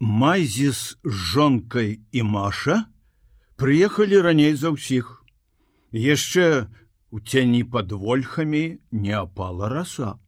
Майзіс 0.00 0.98
з 1.04 1.10
жонкай 1.10 1.98
і 2.12 2.22
Маша 2.22 2.86
прыехалі 3.58 4.22
раней 4.22 4.54
за 4.54 4.70
ўсіх. 4.70 5.26
Яшчэ 5.90 6.70
у 7.10 7.18
цяні 7.18 7.64
пад 7.66 7.90
вольхамі 7.90 8.78
не 8.94 9.10
апала 9.18 9.66
раса. 9.66 10.22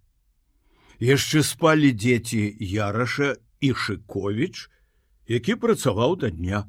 Яшчэ 0.99 1.47
спалі 1.47 1.95
дзеці 1.95 2.43
Яраша 2.59 3.39
і 3.63 3.71
Шковіч, 3.71 4.67
які 5.31 5.55
працаваў 5.55 6.19
да 6.19 6.35
дня. 6.35 6.67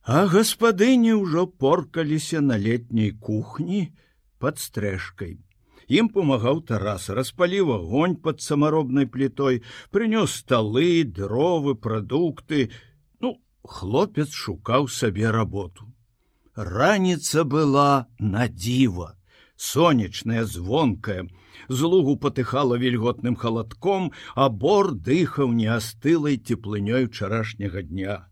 А 0.00 0.24
гаспадыні 0.32 1.12
ўжо 1.20 1.44
поркаліся 1.46 2.40
на 2.40 2.56
летняй 2.56 3.12
кухні 3.12 3.92
под 4.40 4.56
стрэжкай. 4.56 5.44
Ім 5.88 6.08
помагаў 6.14 6.62
Тарас, 6.68 7.08
распаліў 7.10 7.72
агонь 7.74 8.16
под 8.16 8.40
самаробнай 8.40 9.06
плітой, 9.06 9.62
прынёс 9.90 10.42
сталы, 10.42 11.02
дровы, 11.04 11.74
прадукты. 11.74 12.70
Ну, 13.20 13.40
хлопец 13.64 14.30
шукаў 14.30 14.88
сабе 14.88 15.30
работу. 15.30 15.90
Раніца 16.54 17.44
была 17.44 18.06
на 18.18 18.46
дзіва, 18.48 19.16
сонечная, 19.56 20.44
звонкая, 20.44 21.26
з 21.68 21.80
лугу 21.82 22.16
патыхала 22.16 22.76
вільготным 22.76 23.36
халадком, 23.36 24.12
а 24.34 24.48
бор 24.48 24.92
дыхаў 24.92 25.52
неастылай 25.52 26.36
теплынёй 26.36 27.08
учарашняга 27.08 27.82
дня. 27.82 28.28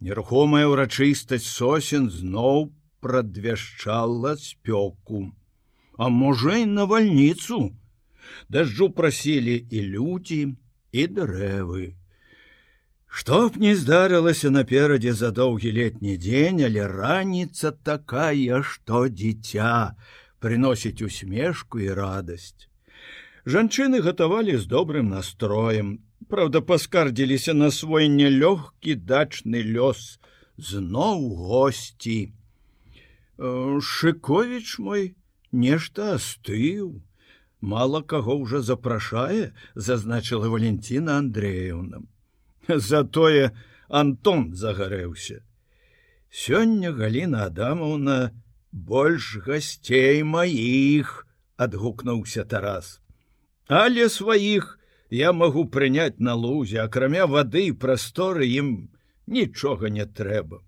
Нерухомая 0.00 0.68
ўрачыстасць 0.68 1.48
сосен 1.48 2.10
зноў 2.10 2.72
прадвяшчала 3.00 4.36
спёку 4.36 5.32
а 6.00 6.08
можа 6.08 6.56
і 6.56 6.66
навальніцу. 6.66 7.76
Дажджу 8.48 8.88
прасілі 8.90 9.56
і 9.70 9.80
людзі 9.92 10.40
і 10.92 11.02
дрэвы. 11.16 11.92
Што 13.04 13.40
б 13.52 13.60
не 13.60 13.74
здарылася 13.76 14.48
наперадзе 14.54 15.12
за 15.12 15.28
доўгі 15.36 15.72
летні 15.76 16.16
дзень, 16.16 16.64
але 16.64 16.88
раніца 16.88 17.74
такая, 17.90 18.62
што 18.64 19.10
дзіця 19.12 19.92
прыносіць 20.40 21.04
усмешку 21.04 21.84
і 21.84 21.92
радасць. 21.92 22.70
Жанчыны 23.44 24.00
гатавалі 24.00 24.56
з 24.56 24.64
добрым 24.64 25.12
настроем, 25.12 25.98
Праўда, 26.30 26.60
паскардзіліся 26.62 27.52
на 27.58 27.68
свой 27.74 28.06
нялёгкі 28.08 28.94
дачны 28.94 29.60
лёс, 29.66 30.20
зноў 30.56 31.26
госці. 31.34 32.30
«Э, 33.36 33.80
Шковіч 33.82 34.78
мой, 34.78 35.16
нешта 35.52 36.14
астыў 36.14 37.02
мало 37.60 38.02
каго 38.02 38.36
ўжо 38.40 38.62
запрашае 38.62 39.52
зазначыла 39.74 40.48
валентина 40.48 41.18
андреевна. 41.18 42.02
Затое 42.68 43.52
антон 43.88 44.54
загарэўся. 44.54 45.42
Сёння 46.30 46.92
галина 46.92 47.46
адамаўна 47.50 48.30
больш 48.72 49.36
гасцей 49.46 50.22
маіх 50.22 51.26
адгукнуўся 51.56 52.44
тарас. 52.44 53.00
Але 53.66 54.08
сваіх 54.08 54.78
я 55.10 55.32
магу 55.32 55.66
прыняць 55.66 56.22
на 56.22 56.34
лузе 56.34 56.80
акрамя 56.82 57.26
вады 57.26 57.74
прасторы 57.74 58.46
ім 58.46 58.90
нічога 59.26 59.90
не 59.90 60.06
трэба. 60.06 60.62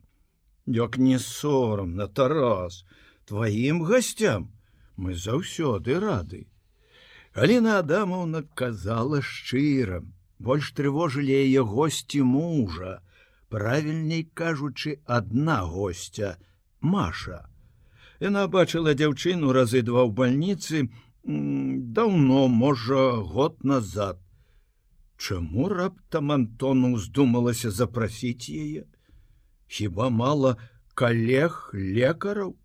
Як 0.67 0.99
не 0.99 1.19
сорамна 1.19 2.07
тарас 2.07 2.85
тваім 3.27 3.83
гасцям 3.87 4.51
мы 4.97 5.15
заўсёды 5.15 5.99
рады. 6.01 6.47
Аліна 7.35 7.79
Адамаўна 7.81 8.43
казала 8.55 9.23
шчыра, 9.23 10.03
больш 10.39 10.73
трывожылі 10.77 11.33
яе 11.33 11.63
госці 11.63 12.23
мужа, 12.23 13.01
правільней 13.49 14.29
кажучы, 14.35 14.99
адна 15.07 15.63
гостця, 15.65 16.37
Маша. 16.81 17.47
Яна 18.21 18.47
бачыла 18.49 18.95
дзяўчыну 18.95 19.53
разы 19.55 19.83
два 19.83 20.05
ў 20.07 20.13
бальніцы 20.13 20.91
даўно, 21.25 22.49
можа, 22.49 23.23
год 23.23 23.65
назад. 23.65 24.19
Чаму 25.17 25.69
раптам 25.69 26.33
Антону 26.33 26.95
уздумалася 26.99 27.71
запрасіць 27.71 28.51
яе? 28.51 28.85
Хіба 29.69 30.11
мала 30.11 30.57
калег 30.95 31.71
лекараў? 31.73 32.57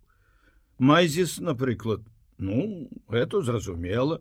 Майзіс, 0.78 1.38
напрыклад, 1.38 2.02
Ну, 2.38 2.88
это 3.10 3.42
зразумела. 3.42 4.20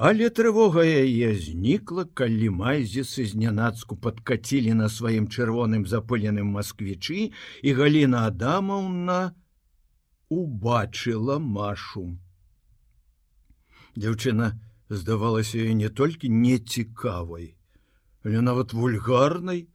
Але 0.00 0.30
трывога 0.32 0.80
яе 0.80 1.34
знікла, 1.36 2.06
калі 2.16 2.48
майзісы 2.56 3.26
знянацку 3.28 3.98
падкацілі 4.00 4.72
на 4.78 4.88
сваім 4.88 5.28
чырвоным 5.28 5.84
запыленым 5.84 6.56
масквічы 6.56 7.36
і 7.36 7.74
Галіна 7.76 8.24
Адамаўна 8.32 9.36
убачыла 10.32 11.36
машу. 11.36 12.16
Дзяўчына 13.92 14.56
здавалася 14.88 15.60
не 15.76 15.92
толькі 15.92 16.32
нецікавай, 16.32 17.52
але 18.24 18.40
нават 18.40 18.72
вульгарнай, 18.72 19.66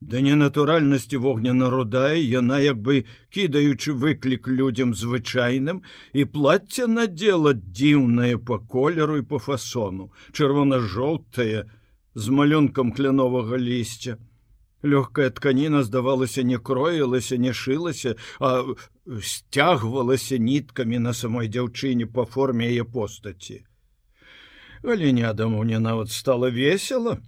Да 0.00 0.20
ненатуральнасці 0.24 1.18
вогняна 1.20 1.68
рудае 1.72 2.20
яна 2.24 2.58
як 2.64 2.78
бы 2.80 3.04
кідаючы 3.36 3.92
выклік 3.92 4.48
людзям 4.48 4.94
звычайным 4.96 5.82
і 6.16 6.24
плацце 6.24 6.86
надзела 6.88 7.52
дзіўнае 7.52 8.38
по 8.38 8.58
колеру 8.58 9.20
і 9.20 9.26
по 9.28 9.38
фасону, 9.38 10.08
чырвона-жоўтае 10.32 11.68
з 12.14 12.28
малюнкам 12.28 12.92
кляновага 12.96 13.60
лісця. 13.60 14.16
Лёгкая 14.82 15.28
тканіна 15.28 15.82
здавалася 15.84 16.42
не 16.42 16.56
кроілася, 16.56 17.36
не 17.36 17.52
шылася, 17.52 18.16
а 18.40 18.64
сцягвалася 19.20 20.40
ніткамі 20.40 20.98
на 20.98 21.12
самой 21.12 21.52
дзяўчыне 21.52 22.06
по 22.06 22.24
форме 22.24 22.72
яе 22.72 22.88
постаці. 22.88 23.64
Але 24.80 25.12
не 25.12 25.28
адаму 25.28 25.60
мне 25.60 25.78
нават 25.78 26.08
стала 26.08 26.48
весела, 26.48 27.20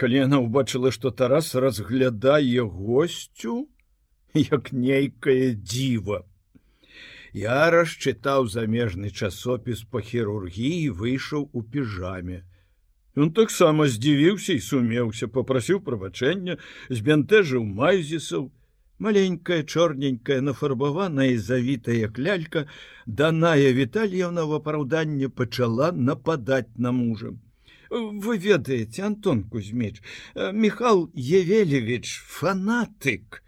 калі 0.00 0.16
яна 0.16 0.38
ўбачыла 0.40 0.90
што 0.96 1.10
тарас 1.20 1.52
разглядае 1.62 2.64
госцю 2.64 3.56
як 4.40 4.70
нейкае 4.72 5.52
дзіва. 5.72 6.20
Я 7.40 7.58
расчытаў 7.74 8.48
замежны 8.52 9.10
часопіс 9.10 9.82
по 9.90 10.00
хірургіі 10.06 10.94
выйшаў 11.00 11.44
у 11.52 11.62
піжаме. 11.74 12.40
Ён 13.14 13.34
таксама 13.36 13.86
здзівіўся 13.92 14.56
і 14.56 14.64
сумеўся 14.68 15.28
попрасіў 15.36 15.82
прабачэння 15.90 16.56
збянтэжыў 16.88 17.68
майзісаў. 17.82 18.48
Маленькая 19.04 19.62
чорненькая 19.62 20.40
нафарбаваная 20.46 21.36
завітая 21.50 22.08
клялька 22.08 22.64
даная 23.20 23.76
вітальевна 23.76 24.48
в 24.48 24.56
апраўданне 24.62 25.28
пачала 25.28 25.92
нападаць 25.92 26.72
на 26.76 26.92
мужам 26.92 27.40
вы 27.90 28.38
ведаеце 28.38 29.02
антон 29.02 29.44
кузьміч 29.44 30.00
э, 30.34 30.52
михал 30.52 31.10
евелевич 31.14 32.22
фанатык. 32.26 33.42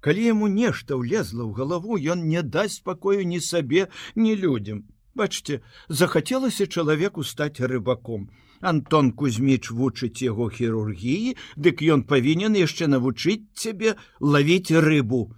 Калі 0.00 0.24
яму 0.24 0.48
нешта 0.48 0.96
ўлезла 0.96 1.44
ў 1.44 1.52
галаву 1.52 2.00
ён 2.00 2.24
не 2.28 2.42
дасць 2.42 2.80
спакою 2.80 3.24
ні 3.28 3.40
сабе 3.40 3.88
ні 4.16 4.34
людям 4.36 4.84
бачце 5.14 5.60
захацелася 5.88 6.66
чалавеку 6.66 7.24
стаць 7.24 7.60
рыбаком. 7.60 8.30
Антон 8.60 9.12
кузьміч 9.12 9.70
вучыць 9.70 10.24
яго 10.24 10.48
хірургіі 10.48 11.36
дык 11.56 11.84
ён 11.84 12.04
павінен 12.08 12.56
яшчэ 12.56 12.88
навучыць 12.88 13.44
цябе 13.52 13.96
лавіць 14.20 14.72
рыбу. 14.72 15.36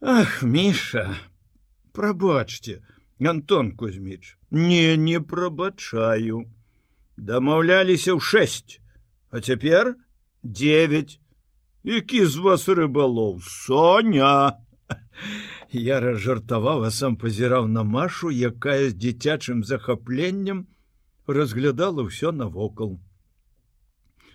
Ах 0.00 0.42
міша 0.42 1.14
прабачце 1.92 2.82
антон 3.22 3.72
кузьміч 3.78 4.36
не 4.50 4.96
не 4.96 5.20
прабачаю 5.20 6.50
дамаўляліся 7.16 8.16
ў 8.16 8.20
шесть 8.20 8.78
а 9.32 9.40
цяпер 9.40 9.96
девять. 10.42 11.18
Які 11.82 12.26
з 12.26 12.36
вас 12.36 12.68
рыбалоў 12.68 13.40
соня. 13.42 14.60
Я 15.72 16.00
разжартаваў 16.04 16.84
а 16.84 16.90
сам 16.90 17.16
пазіраў 17.16 17.66
на 17.66 17.82
машу 17.82 18.30
якая 18.30 18.92
з 18.92 18.94
дзіцячым 18.94 19.64
захапленнем 19.64 20.68
разглядала 21.26 22.04
ўсё 22.06 22.30
навокал. 22.30 23.00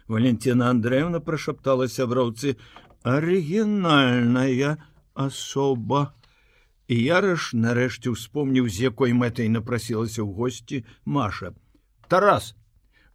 Валентина 0.08 0.74
андреевна 0.74 1.22
прашаптала 1.22 1.88
сяброўцы 1.88 2.58
арыгінальная 3.04 4.82
асоба 5.14 6.18
і 6.88 6.96
яраш 6.98 7.54
нарэшце 7.54 8.10
успомніў 8.12 8.68
з 8.68 8.90
якой 8.90 9.14
мэтай 9.14 9.48
напрасілася 9.48 10.26
ў 10.26 10.30
госці 10.34 10.78
маша 11.06 11.54
тарас 12.08 12.56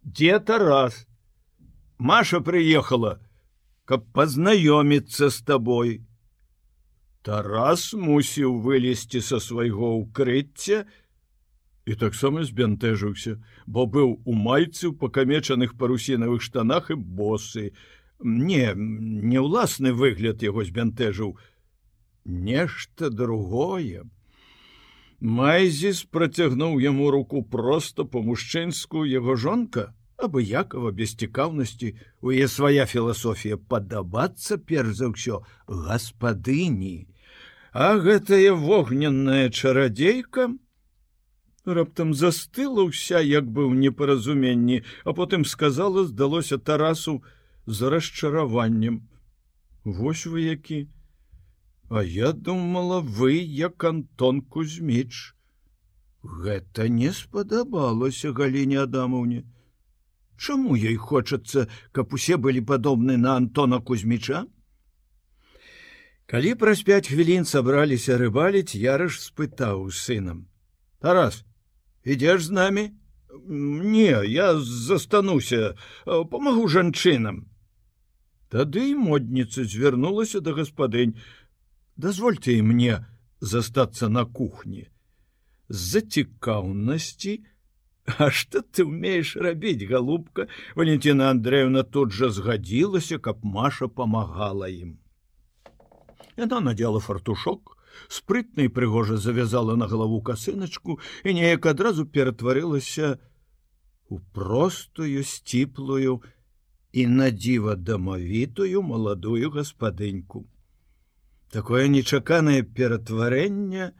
где 0.03 0.39
тарас 0.39 1.07
маша 1.97 2.41
приехала 2.41 3.19
каб 3.85 4.05
познаёмиться 4.13 5.29
с 5.29 5.41
тобой 5.41 6.05
тарас 7.23 7.93
мусіў 7.93 8.59
вылезти 8.59 9.19
со 9.19 9.39
свайго 9.39 9.95
укрыцця 9.95 10.85
і 11.85 11.95
таксама 11.99 12.43
збянтэжыўся, 12.47 13.39
бо 13.67 13.85
быў 13.85 14.23
у 14.23 14.33
майцы 14.33 14.87
ў 14.87 14.95
пакамечаных 14.99 15.75
парусінавых 15.75 16.41
штанах 16.41 16.91
і 16.91 16.95
босы. 16.95 17.73
Не, 18.23 18.71
не 18.75 19.39
ўласны 19.43 19.91
выгляд 19.91 20.43
яго 20.43 20.63
збянтэжыў, 20.63 21.35
нешта 22.23 23.09
другое. 23.09 24.07
Майзіс 25.23 26.03
працягнуў 26.11 26.81
яму 26.83 27.05
руку 27.15 27.41
проста 27.47 28.03
па-мужчынску 28.03 29.05
яго 29.07 29.35
жонка, 29.39 29.95
абыякова 30.19 30.91
без 30.91 31.15
цікаўнасці 31.15 31.91
у 32.19 32.33
яе 32.35 32.47
свая 32.51 32.83
філасофія 32.83 33.55
падабацца 33.55 34.57
перш 34.59 34.99
за 34.99 35.07
ўсё 35.15 35.39
гаспадыні. 35.67 37.07
А 37.71 37.95
гэтая 38.03 38.51
вогненная 38.51 39.47
чарадзейка 39.47 40.51
раптам 41.63 42.11
застыла 42.11 42.83
ўся 42.91 43.23
як 43.23 43.47
бы 43.47 43.63
ў 43.63 43.79
непаразуменні, 43.79 44.83
а 45.07 45.15
потым 45.15 45.47
сказала, 45.47 46.03
здалося 46.03 46.59
тарасу 46.59 47.23
за 47.65 47.89
расчараваннем: 47.95 49.07
Вось 49.87 50.25
вы 50.27 50.51
які, 50.51 50.91
А 51.93 52.01
я 52.03 52.31
думала, 52.33 53.01
вы 53.01 53.33
як 53.33 53.83
Антон 53.83 54.41
Кузьміч. 54.41 55.35
Гэта 56.23 56.87
не 56.89 57.11
спадабалася 57.13 58.31
галіне 58.33 58.79
Адамаўне. 58.81 59.43
Чаму 60.33 60.73
ёй 60.73 60.97
хочацца, 60.97 61.67
каб 61.91 62.17
усе 62.17 62.37
былі 62.41 62.65
падобны 62.65 63.19
на 63.21 63.35
Антона 63.37 63.77
Кузьміча? 63.77 64.47
Калі 66.25 66.55
праз 66.57 66.81
пяць 66.81 67.13
хвілін 67.13 67.45
сабраліся 67.45 68.17
рыбаліць, 68.17 68.73
ярыш 68.73 69.21
спытаў 69.21 69.93
сынам: 69.93 70.49
«Тарас, 70.97 71.45
ідзеш 72.01 72.49
з 72.49 72.57
намі? 72.57 72.89
Не, 73.45 74.17
я 74.33 74.57
застануся, 74.57 75.77
памагу 76.09 76.65
жанчынам. 76.65 77.53
Тады 78.53 78.93
модніца 78.93 79.63
звярнулася 79.65 80.39
да 80.39 80.53
гаспадынь. 80.53 81.17
Дазвольце 81.95 82.53
і 82.53 82.61
мне 82.61 83.05
застацца 83.41 84.09
на 84.09 84.25
кухні. 84.25 84.87
З-за 85.69 86.01
цікаўнасці, 86.01 87.41
А 88.05 88.29
што 88.31 88.59
ты 88.59 88.83
умееш 88.83 89.37
рабіць, 89.39 89.87
галубка, 89.87 90.47
Валентина 90.75 91.29
Андреевна 91.31 91.83
тут 91.83 92.11
жа 92.11 92.29
згадзілася, 92.29 93.17
каб 93.17 93.45
Маша 93.47 93.87
памагала 93.87 94.67
ім. 94.67 94.99
Яна 96.35 96.59
надзяла 96.59 96.99
фартушок, 96.99 97.77
спрытна 98.11 98.67
і 98.67 98.73
прыгожа 98.75 99.15
завязала 99.17 99.75
на 99.79 99.87
галаву 99.87 100.19
касыначку 100.19 100.99
і 101.23 101.33
неяк 101.39 101.65
адразу 101.65 102.05
ператварылася 102.05 103.19
у 104.09 104.19
простую 104.19 105.23
сціплую 105.23 106.19
і 106.91 107.07
надзіва 107.07 107.75
дамавітую 107.75 108.83
маладую 108.83 109.51
гаспадыньку. 109.55 110.43
Такое 111.53 111.87
нечаканае 111.87 112.63
ператварэнне 112.63 113.91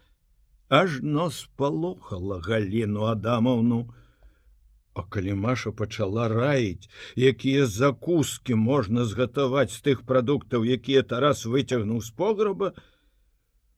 ажно 0.73 1.29
спалохала 1.29 2.39
галіну 2.41 3.05
Адамаўну. 3.09 3.93
А 4.97 5.03
калі 5.15 5.35
Маша 5.41 5.71
пачала 5.71 6.25
раіць, 6.31 6.89
якія 7.13 7.67
закускі 7.69 8.57
можна 8.57 9.05
згатаваць 9.05 9.69
з 9.73 9.81
тых 9.85 10.01
прадуктаў, 10.09 10.65
якія 10.65 11.03
Тарас 11.13 11.45
выцягнуў 11.45 12.01
з 12.01 12.09
пограба, 12.21 12.73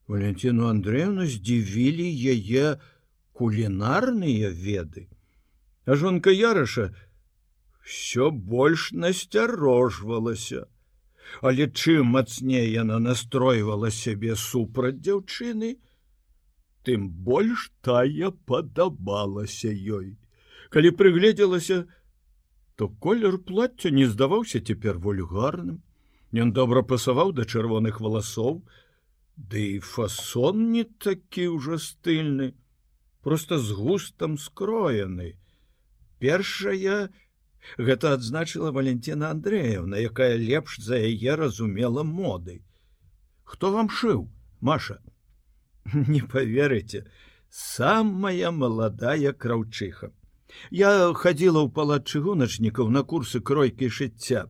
Валентину 0.07 0.69
Андреевну 0.71 1.27
здзівілі 1.27 2.07
яе 2.35 2.79
кулінарныя 3.33 4.53
веды. 4.55 5.09
А 5.83 5.95
жонка 5.99 6.31
Яраша 6.31 6.93
все 7.83 8.31
больш 8.31 8.91
насцярожвалася 8.93 10.67
але 11.41 11.67
чым 11.71 12.13
мацней 12.17 12.71
яна 12.71 12.99
настройвала 12.99 13.91
сябе 13.91 14.35
супраць 14.35 14.99
дзяўчыны, 15.01 15.75
тым 16.85 17.09
больш 17.09 17.71
тая 17.81 18.31
падабалася 18.45 19.73
ёй. 19.73 20.15
Калі 20.69 20.91
прыгледзелася, 20.91 21.85
то 22.75 22.89
колер 22.89 23.37
плацця 23.37 23.89
не 23.89 24.05
здаваўся 24.05 24.59
цяпер 24.59 24.97
вульгарным. 24.97 25.81
Ён 26.35 26.51
добра 26.51 26.81
пасаваў 26.83 27.31
да 27.31 27.45
чырвоных 27.45 28.01
валасоў, 28.01 28.65
Ды 29.35 29.61
і 29.75 29.79
фасон 29.83 30.71
не 30.71 30.83
такі 31.05 31.47
ўжо 31.59 31.77
стыльны, 31.85 32.53
просто 33.21 33.59
з 33.59 33.75
густам 33.75 34.37
скроены. 34.39 35.35
Першая, 36.23 37.11
Гэта 37.77 38.13
адзначыла 38.13 38.71
Валентина 38.71 39.31
Андреевна, 39.31 39.95
якая 39.95 40.37
лепш 40.37 40.79
за 40.79 40.97
яе 40.97 41.35
разумела 41.35 42.03
моды. 42.03 42.61
Хто 43.43 43.71
вам 43.71 43.89
шыў, 43.89 44.29
Маша? 44.61 45.01
Не 45.93 46.21
поверыце, 46.21 47.05
самая 47.49 48.51
маладая 48.51 49.33
краўчыха. 49.33 50.11
Я 50.71 51.13
хадзіла 51.13 51.61
ў 51.65 51.69
палат 51.75 52.07
чыгуначнікаў 52.07 52.89
на 52.89 53.03
курсы 53.03 53.41
кройкі 53.41 53.89
шыцця. 53.89 54.47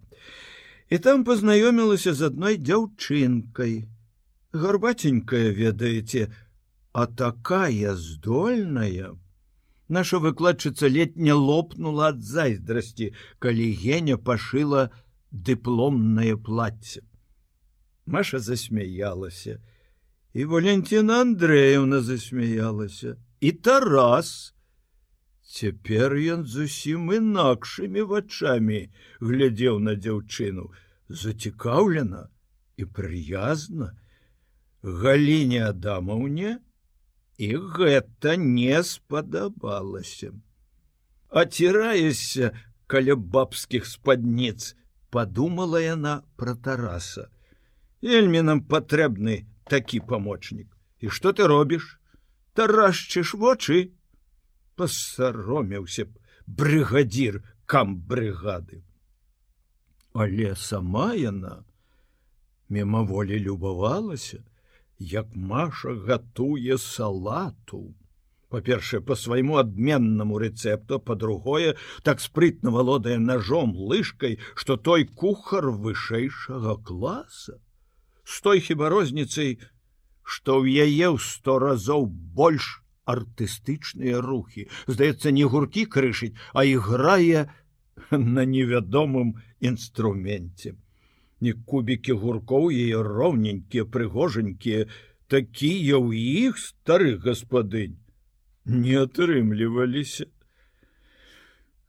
І 0.89 0.99
там 1.01 1.23
пазнаёмілася 1.25 2.13
з 2.13 2.29
адной 2.29 2.57
дзяўчынкай. 2.61 3.87
Гарбаценькая, 4.53 5.49
ведаеце, 5.51 6.31
а 6.93 7.07
такая 7.07 7.95
здольная, 7.95 9.15
наша 9.87 10.19
выкладчыца 10.19 10.87
летня 10.87 11.35
лопнула 11.35 12.09
ад 12.13 12.23
зайздрасці, 12.23 13.13
калі 13.39 13.65
геня 13.73 14.17
пашыла 14.17 14.89
дыпломнае 15.31 16.37
плацце. 16.37 17.01
Маша 18.05 18.39
засмяялася, 18.39 19.61
і 20.33 20.45
Валентина 20.45 21.21
Андреевна 21.21 22.01
засмяялася, 22.01 23.17
і 23.39 23.51
Тарас. 23.51 24.53
Цяпер 25.45 26.13
ён 26.17 26.45
зусім 26.49 27.13
інакшымі 27.13 28.01
вачамі 28.09 28.89
глядзеў 29.21 29.77
на 29.79 29.93
дзяўчыну, 29.95 30.73
зацікаўлена 31.09 32.29
і 32.77 32.85
прыязна. 32.85 33.93
Галіне 34.81 35.61
Адамаўне, 35.69 36.57
і 37.37 37.49
гэта 37.57 38.35
не 38.37 38.83
спадабалася. 38.83 40.31
Аціраешся 41.29 42.51
каля 42.87 43.15
бабскіх 43.15 43.85
спадніц, 43.85 44.75
подумала 45.09 45.81
яна 45.81 46.21
про 46.35 46.55
тараса. 46.55 47.27
Вельмі 48.01 48.41
нам 48.41 48.61
патрэбны 48.61 49.45
такі 49.67 49.99
памочнік. 49.99 50.69
І 51.01 51.09
што 51.09 51.33
ты 51.33 51.47
робіш? 51.47 51.99
Тарашчыш 52.55 53.33
вочы, 53.35 53.91
пасаромеўся 54.75 56.05
б 56.05 56.15
брыгадзір 56.47 57.41
кам 57.65 57.97
брыгады. 57.99 58.83
Але 60.13 60.55
сама 60.55 61.13
яна 61.19 61.65
мімаволі 62.69 63.39
любавалася, 63.39 64.43
як 64.99 65.35
Маша 65.35 65.93
гатуе 65.93 66.77
салату. 66.77 67.95
Па-першае, 68.49 69.01
по 69.01 69.15
свайму 69.15 69.57
адменнаму 69.57 70.37
рэцэпту, 70.39 70.99
па-другое, 70.99 71.75
так 72.03 72.21
спрытна 72.21 72.71
валодае 72.71 73.17
ножом 73.17 73.75
лыжкай, 73.75 74.39
што 74.55 74.77
той 74.77 75.03
кухар 75.05 75.71
вышэйшага 75.71 76.77
класа. 76.85 77.59
З 78.23 78.41
той 78.41 78.61
хіба 78.61 78.89
розніцай, 78.89 79.59
што 80.23 80.61
ў 80.61 80.87
яе 80.87 81.11
ў 81.11 81.19
сто 81.19 81.59
разоў 81.59 82.07
больш 82.07 82.81
артыстычныя 83.05 84.21
рухі. 84.21 84.69
Здаецца, 84.87 85.35
не 85.35 85.43
гуркі 85.43 85.85
крышыць, 85.85 86.37
а 86.53 86.63
іграе 86.63 87.51
на 88.11 88.45
невядомым 88.45 89.35
інструменце 89.59 90.77
не 91.41 91.53
кубікі 91.53 92.15
гуркоў 92.21 92.71
яе 92.71 93.01
роўненькія 93.03 93.85
прыгожанькія 93.85 94.87
такія 95.27 95.99
ў 95.99 96.15
іх 96.47 96.57
старых 96.61 97.25
гаспадынь. 97.25 97.99
Не 98.65 98.97
атрымліваліся. 99.03 100.25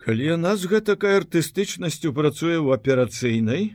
Калі 0.03 0.25
яна 0.37 0.57
з 0.57 0.71
гэтакай 0.71 1.19
артыстычнасцю 1.23 2.12
працуе 2.15 2.59
ў 2.59 2.75
аперацыйнай 2.79 3.75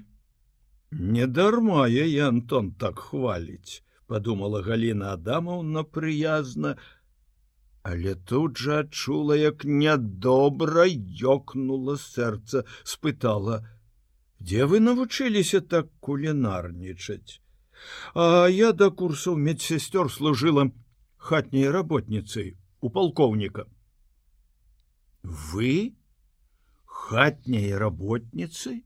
недарма 0.92 1.88
яе 1.88 2.28
антон 2.28 2.72
так 2.76 3.00
хваліць 3.00 3.84
подумала 4.12 4.62
галина 4.62 5.14
адамаўна 5.18 5.84
прыязна 5.98 6.76
але 7.92 8.16
тут 8.32 8.60
жа 8.64 8.80
адчула 8.84 9.38
як 9.40 9.64
нядобра 9.64 10.86
ёкнула 11.36 11.96
сэрца 12.02 12.66
спытала 12.84 13.62
Дзе 14.42 14.66
вы 14.66 14.80
навучыліся 14.82 15.62
так 15.62 15.90
кулінарнічаць? 16.02 17.42
А 18.14 18.48
я 18.50 18.72
да 18.74 18.90
курсаў 18.90 19.38
медсестёр 19.38 20.10
служыла 20.10 20.66
хатняй 21.18 21.70
работніцай 21.70 22.58
у 22.82 22.90
палкоўніка. 22.90 23.68
вы? 25.24 25.94
Хатняй 26.86 27.78
работніцай? 27.78 28.84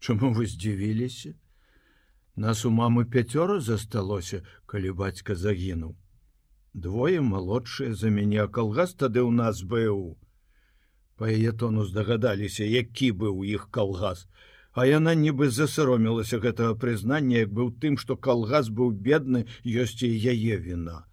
Чаму 0.00 0.32
вы 0.32 0.46
здзівіліся? 0.46 1.34
Нас 2.36 2.64
у 2.64 2.70
мамы 2.70 3.04
пяцёра 3.04 3.60
засталося 3.60 4.42
калі 4.66 4.90
бацька 4.92 5.34
загінуў. 5.34 5.96
Двое 6.74 7.20
малодшыя 7.20 7.94
за 7.94 8.10
мяне 8.10 8.46
калгас 8.48 8.94
тады 8.94 9.22
ў 9.22 9.30
нас 9.30 9.62
быў. 9.62 10.18
Па 11.16 11.30
яе 11.30 11.52
тону 11.52 11.84
здагадаліся 11.86 12.64
які 12.68 13.12
быў 13.12 13.44
іх 13.46 13.70
калгас 13.70 14.26
а 14.74 14.86
яна 14.90 15.14
нібы 15.14 15.48
засаромілася 15.54 16.38
гэтага 16.42 16.74
прызнання 16.84 17.42
як 17.46 17.52
быў 17.58 17.70
тым 17.82 17.98
што 18.02 18.16
калгас 18.16 18.68
быў 18.68 18.90
бедны 19.06 19.46
ёсць 19.64 20.02
і 20.02 20.10
яе 20.10 20.58
віна. 20.58 21.06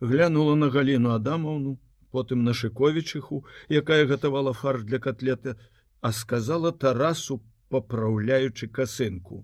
Глянула 0.00 0.54
на 0.54 0.70
галіну 0.70 1.14
адамаўну 1.18 1.78
потым 2.14 2.44
на 2.46 2.54
шыковічыху 2.54 3.42
якая 3.68 4.06
гатавала 4.06 4.52
фарш 4.52 4.86
для 4.86 4.98
котлета 4.98 5.56
а 6.00 6.12
сказала 6.12 6.70
тарасу 6.70 7.40
папраўляючы 7.74 8.68
касынку 8.68 9.42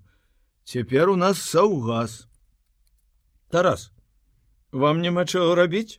цяпер 0.65 1.11
у 1.11 1.17
нас 1.17 1.43
саўгас 1.43 2.29
тарас 3.51 3.91
вам 4.73 5.03
няма 5.03 5.25
чаго 5.27 5.55
рабіць? 5.59 5.99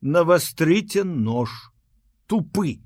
Навастрыце 0.00 1.02
нож 1.04 1.50
тупы 2.26 2.78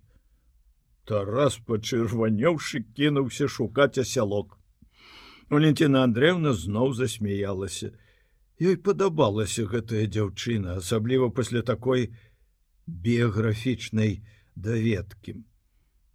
тарас 1.12 1.60
пачырванеўшы 1.68 2.82
кінуўся 2.96 3.48
шукаць 3.58 4.02
асялок 4.06 4.58
валентина 5.52 6.04
андреевна 6.08 6.56
зноў 6.64 6.96
засмяялася 6.98 7.92
ёй 8.68 8.76
падабалася 8.88 9.68
гэтая 9.76 10.04
дзяўчына 10.16 10.76
асабліва 10.82 11.28
пасля 11.38 11.62
такой 11.70 12.10
біяграфічнай 13.06 14.20
даведкі 14.68 15.40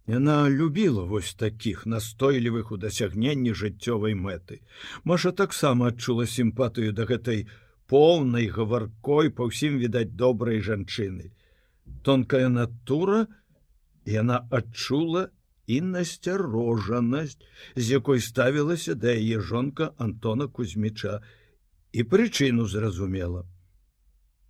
Яна 0.08 0.48
любіла 0.48 1.02
вось 1.04 1.34
такіх 1.40 1.80
настойлівых 1.92 2.70
у 2.72 2.76
дасягненні 2.80 3.52
жыццёвай 3.52 4.14
мэты. 4.16 4.62
Маша 5.04 5.32
таксама 5.40 5.90
адчула 5.92 6.24
сімпатыю 6.34 6.94
да 6.96 7.04
гэтай 7.10 7.42
поўнай 7.92 8.48
гаваркой 8.54 9.28
па 9.28 9.48
ўсім 9.50 9.76
відаць 9.82 10.16
добрай 10.22 10.64
жанчыны. 10.64 11.28
Тонкая 12.08 12.48
натура 12.48 13.26
яна 14.08 14.46
адчула 14.50 15.28
і 15.68 15.80
насцярожанасць, 15.80 17.38
з 17.76 17.90
якой 17.90 18.20
ставілася 18.24 18.94
да 18.94 19.12
яе 19.12 19.40
жонка 19.40 19.92
Антона 19.98 20.48
Кузьміча 20.48 21.20
і 21.92 22.04
прычыну 22.04 22.66
зразумела. 22.66 23.44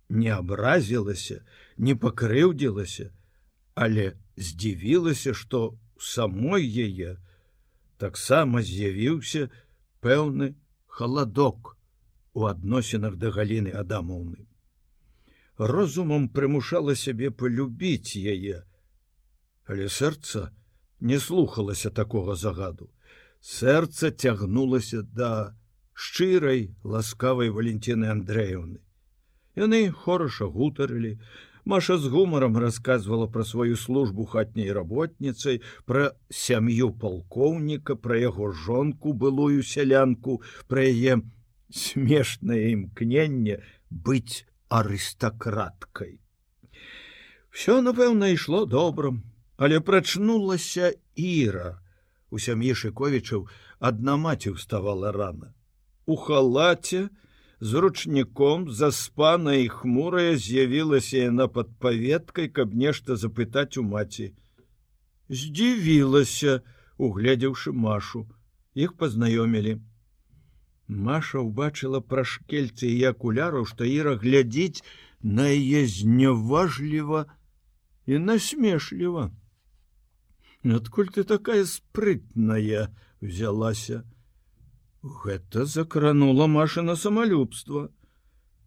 Не 0.09 0.31
абразілася, 0.31 1.43
не 1.77 1.95
пакрыўдзілася, 1.95 3.11
але 3.75 4.15
здзівілася, 4.37 5.33
што 5.33 5.77
самой 5.99 6.63
яе 6.63 7.17
таксама 7.99 8.63
з'явіўся 8.63 9.49
пэўны 9.99 10.55
халадок 10.87 11.75
у 12.33 12.47
адносінах 12.47 13.19
да 13.19 13.31
галіны 13.35 13.75
адамоўны. 13.75 14.47
Розумам 15.59 16.29
прымушала 16.31 16.95
сябе 16.95 17.29
полюбіць 17.31 18.15
яе, 18.15 18.63
але 19.69 19.85
сэрца 19.87 20.49
не 20.99 21.19
слухалася 21.21 21.89
такога 21.93 22.35
загаду. 22.35 22.89
Сэрца 23.39 24.09
цягнулася 24.11 25.03
да 25.03 25.53
шчырай 25.93 26.73
ласкавай 26.83 27.53
валенціны 27.53 28.09
Андрэўны. 28.09 28.81
Яны 29.55 29.91
хораша 29.91 30.49
гутарылі, 30.49 31.19
Маша 31.69 31.97
з 32.01 32.07
гумаром 32.09 32.57
рассказывала 32.57 33.27
про 33.27 33.43
сваю 33.45 33.75
службу 33.77 34.25
хатняй 34.25 34.71
работніцай, 34.71 35.61
про 35.85 36.15
сям'ю 36.29 36.89
палкоўніка, 36.89 37.95
про 37.95 38.17
яго 38.17 38.49
жонку 38.51 39.13
былую 39.13 39.61
сялянку, 39.61 40.41
про 40.67 40.81
яе 40.81 41.21
смешнае 41.69 42.71
імкненне 42.73 43.61
быць 43.91 44.47
арыстакраткай. 44.69 46.17
Всё, 47.53 47.81
напэўна, 47.85 48.33
ішло 48.33 48.65
добрым, 48.65 49.28
але 49.59 49.79
прачнулася 49.79 50.93
Іра. 51.15 51.83
У 52.31 52.39
сям'і 52.39 52.71
шыковічаў 52.79 53.47
адна 53.83 54.15
маці 54.15 54.55
ўставала 54.55 55.11
рана. 55.11 55.51
У 56.07 56.15
халаце, 56.15 57.09
з 57.59 57.73
ручніком 57.83 58.71
заспана 58.71 59.55
і 59.59 59.67
хмурая 59.67 60.37
з'явілася 60.39 61.27
яна 61.27 61.47
пад 61.51 61.75
паветкай, 61.75 62.47
каб 62.47 62.71
нешта 62.71 63.19
запытаць 63.19 63.75
у 63.75 63.83
маці. 63.83 64.31
Здзівілася, 65.27 66.63
угледзеўшы 66.95 67.75
машу, 67.75 68.23
іх 68.79 68.95
пазнаёмілі. 68.95 69.75
Маша 70.87 71.43
ўбачыла 71.43 71.99
пра 71.99 72.23
шкельцы 72.23 72.87
і 72.87 73.11
акуляраў, 73.11 73.67
што 73.67 73.83
іра 73.83 74.15
глядзіць 74.23 74.79
на 75.19 75.51
яе 75.51 75.83
зняважліва 75.83 77.27
і 78.07 78.23
насмешліва. 78.23 79.27
Адкуль 80.63 81.09
ты 81.09 81.23
такая 81.23 81.65
спрытная 81.65 82.89
взялася, 83.21 84.03
Гэта 85.01 85.65
закранула 85.65 86.47
машына 86.47 86.95
самалюбства. 86.95 87.89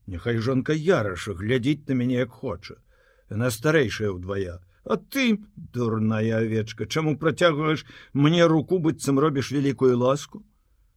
Няхай 0.06 0.38
жонка 0.38 0.72
яраша 0.72 1.34
глядзіць 1.36 1.88
на 1.88 1.96
мяне 2.00 2.24
як 2.24 2.30
хоча. 2.32 2.80
Яна 3.28 3.50
старэйшая 3.52 4.12
ўдвая. 4.16 4.60
А 4.84 4.96
ты, 4.96 5.38
дурная 5.56 6.38
авечка, 6.38 6.86
чаму 6.86 7.18
працягваеш 7.18 7.84
мне 8.12 8.46
руку 8.46 8.78
быццам 8.78 9.20
робіш 9.20 9.52
вялікую 9.52 9.98
ласку? 9.98 10.42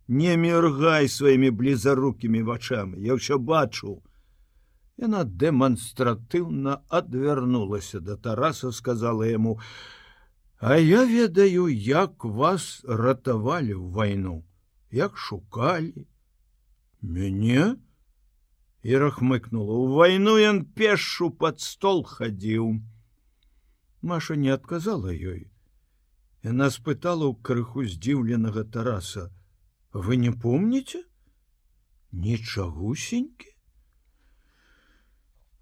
Не 0.07 0.37
міргай 0.37 1.07
сваімі 1.07 1.51
блізарукімі 1.51 2.41
вачамі, 2.47 3.03
я 3.03 3.19
ўсё 3.19 3.37
бачу. 3.37 4.01
Яна 4.95 5.27
дэманстратыўна 5.27 6.79
адвярнулася 6.87 7.99
да 7.99 8.15
Тараса, 8.15 8.71
сказала 8.71 9.27
яму: 9.27 9.59
«А 10.57 10.77
я 10.77 11.05
ведаю, 11.05 11.67
як 11.67 12.23
вас 12.23 12.81
ратавалі 12.87 13.75
ў 13.75 13.91
вайну 13.91 14.43
як 14.91 15.17
шукалі. 15.17 16.07
Мяне? 17.01 17.75
І 18.81 18.97
рахмыкнула 19.01 19.75
у 19.75 19.87
вайну 19.93 20.37
ён 20.39 20.63
пешу 20.63 21.29
под 21.29 21.59
стол 21.59 22.05
хадзіў 22.05 22.79
Маша 24.01 24.35
не 24.35 24.53
адказала 24.53 25.09
ёй. 25.09 25.49
Яна 26.45 26.69
спытала 26.69 27.25
ў 27.27 27.41
крыху 27.41 27.83
здзіўленага 27.83 28.63
тараса 28.69 29.33
вы 29.91 30.15
не 30.21 30.31
помніце? 30.31 31.03
Нічагусенькі? 32.11 33.51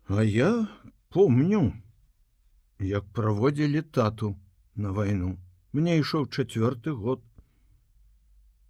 А 0.05 0.21
я 0.27 0.67
помню 1.09 1.73
як 2.79 3.07
праводзілі 3.15 3.81
тату 3.81 4.35
на 4.75 4.91
вайну 4.91 5.37
мне 5.71 5.99
ішоў 5.99 6.27
чацвёрты 6.27 6.91
год. 6.91 7.23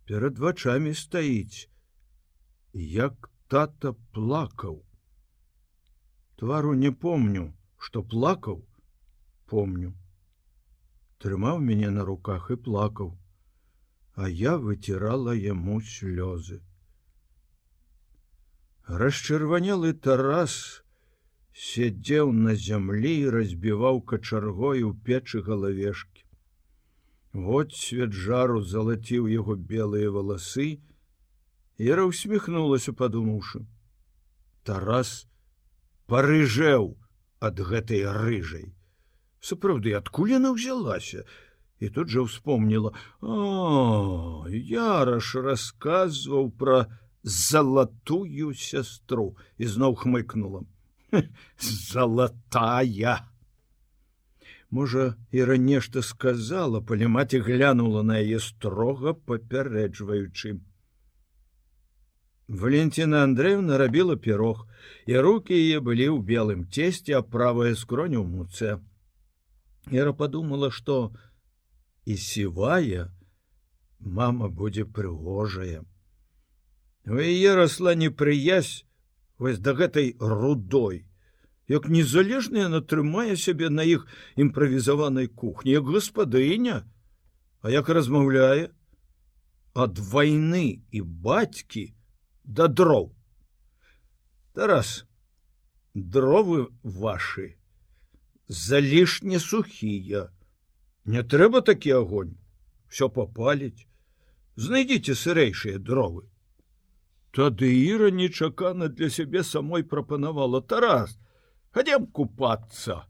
Перад 0.06 0.40
вачами 0.40 0.94
стаіць 0.94 1.70
як 2.74 3.30
тата 3.48 3.94
плакаў 4.12 4.82
твару 6.36 6.74
не 6.74 6.92
помню 6.92 7.54
что 7.78 8.04
плакаў 8.04 8.64
помню. 9.46 9.94
Трымаў 11.20 11.60
мяне 11.60 11.90
на 11.90 12.04
руках 12.04 12.52
і 12.52 12.56
плакаў 12.68 13.16
а 14.16 14.30
я 14.30 14.58
выцірала 14.58 15.34
яму 15.34 15.80
слёзы. 15.82 16.62
Расчырванелы 18.88 19.94
тарас 19.94 20.83
сядзеў 21.54 22.34
на 22.34 22.56
зямлі 22.56 23.14
і 23.22 23.30
разбіваў 23.38 24.02
качаргой 24.02 24.84
у 24.84 24.94
печы 24.94 25.42
галавешкі 25.42 26.24
Вот 27.34 27.74
свет 27.74 28.14
жару 28.14 28.62
залаціў 28.62 29.26
яго 29.26 29.56
белыя 29.58 30.10
валасы. 30.14 30.78
Ера 31.82 32.06
усміхнулася, 32.06 32.94
падумаўшы. 32.94 33.66
Тарас 34.62 35.26
парыжэў 36.06 36.94
ад 37.42 37.58
гэтай 37.58 38.06
рыжай. 38.06 38.70
Сапраўды, 39.42 39.98
адкуль 39.98 40.38
яна 40.38 40.54
ўзялася, 40.54 41.26
і 41.82 41.90
тут 41.90 42.14
жа 42.14 42.22
ўспомніла: 42.30 42.94
О, 43.26 44.46
Яраш 44.48 45.34
расказваў 45.34 46.54
пра 46.54 46.86
залатую 47.26 48.54
сястру 48.54 49.34
і 49.58 49.66
зноў 49.66 49.98
хмыкнула: 50.06 50.70
Залатая! 51.60 53.20
Можа, 54.70 55.16
Іра 55.32 55.58
нешта 55.58 56.02
сказала, 56.02 56.82
палі 56.82 57.08
маці 57.08 57.40
глянула 57.46 58.02
на 58.04 58.18
яе 58.18 58.40
строга 58.42 59.14
папярэджваючы. 59.14 60.58
Валентина 62.48 63.24
Андреевна 63.24 63.78
рабіла 63.78 64.18
пірог, 64.18 64.66
і 65.06 65.18
руки 65.18 65.54
яе 65.54 65.80
былі 65.80 66.10
ў 66.18 66.26
белым 66.26 66.66
цесце, 66.66 67.14
а 67.14 67.22
правая 67.22 67.76
скроню 67.78 68.26
ў 68.26 68.28
муце. 68.28 68.72
Іра 69.94 70.14
подумала, 70.18 70.72
што 70.74 71.14
і 72.06 72.18
сівая 72.18 73.14
мама 74.00 74.50
будзе 74.50 74.86
прыгожая. 74.86 75.86
У 77.06 77.20
яе 77.20 77.54
расла 77.56 77.94
непрыязь 77.96 78.86
вось 79.44 79.60
да 79.60 79.74
гэтай 79.76 80.16
рудой. 80.20 81.04
Як 81.68 81.90
незалежная 81.92 82.70
натрымае 82.72 83.36
сябе 83.36 83.68
на 83.70 83.84
іх 83.84 84.08
імправізаванай 84.40 85.28
кухні, 85.28 85.76
як 85.76 85.92
гаспадыня, 85.92 86.84
А 87.64 87.72
як 87.72 87.88
размаўляе 87.88 88.72
ад 89.74 90.00
вайны 90.00 90.84
і 90.92 91.02
бацькі 91.02 91.84
да 92.44 92.68
дроў. 92.68 93.16
Тарас, 94.52 95.06
дровы 95.96 96.68
вашы 96.84 97.56
залішне 98.48 99.40
сухія. 99.40 100.28
Не 101.06 101.24
трэба 101.24 101.64
такі 101.64 101.96
агонь, 102.04 102.36
все 102.92 103.08
попаліць. 103.08 103.88
Знайдзіце 104.56 105.16
сырэйшыя 105.16 105.80
дровы. 105.80 106.28
Тады 107.34 107.66
Іра 107.74 108.12
нечакана 108.14 108.88
для 108.90 109.10
сябе 109.10 109.42
самой 109.44 109.84
прапанавала 109.84 110.62
Тарас, 110.62 111.18
хадзем 111.74 112.06
купацца. 112.06 113.06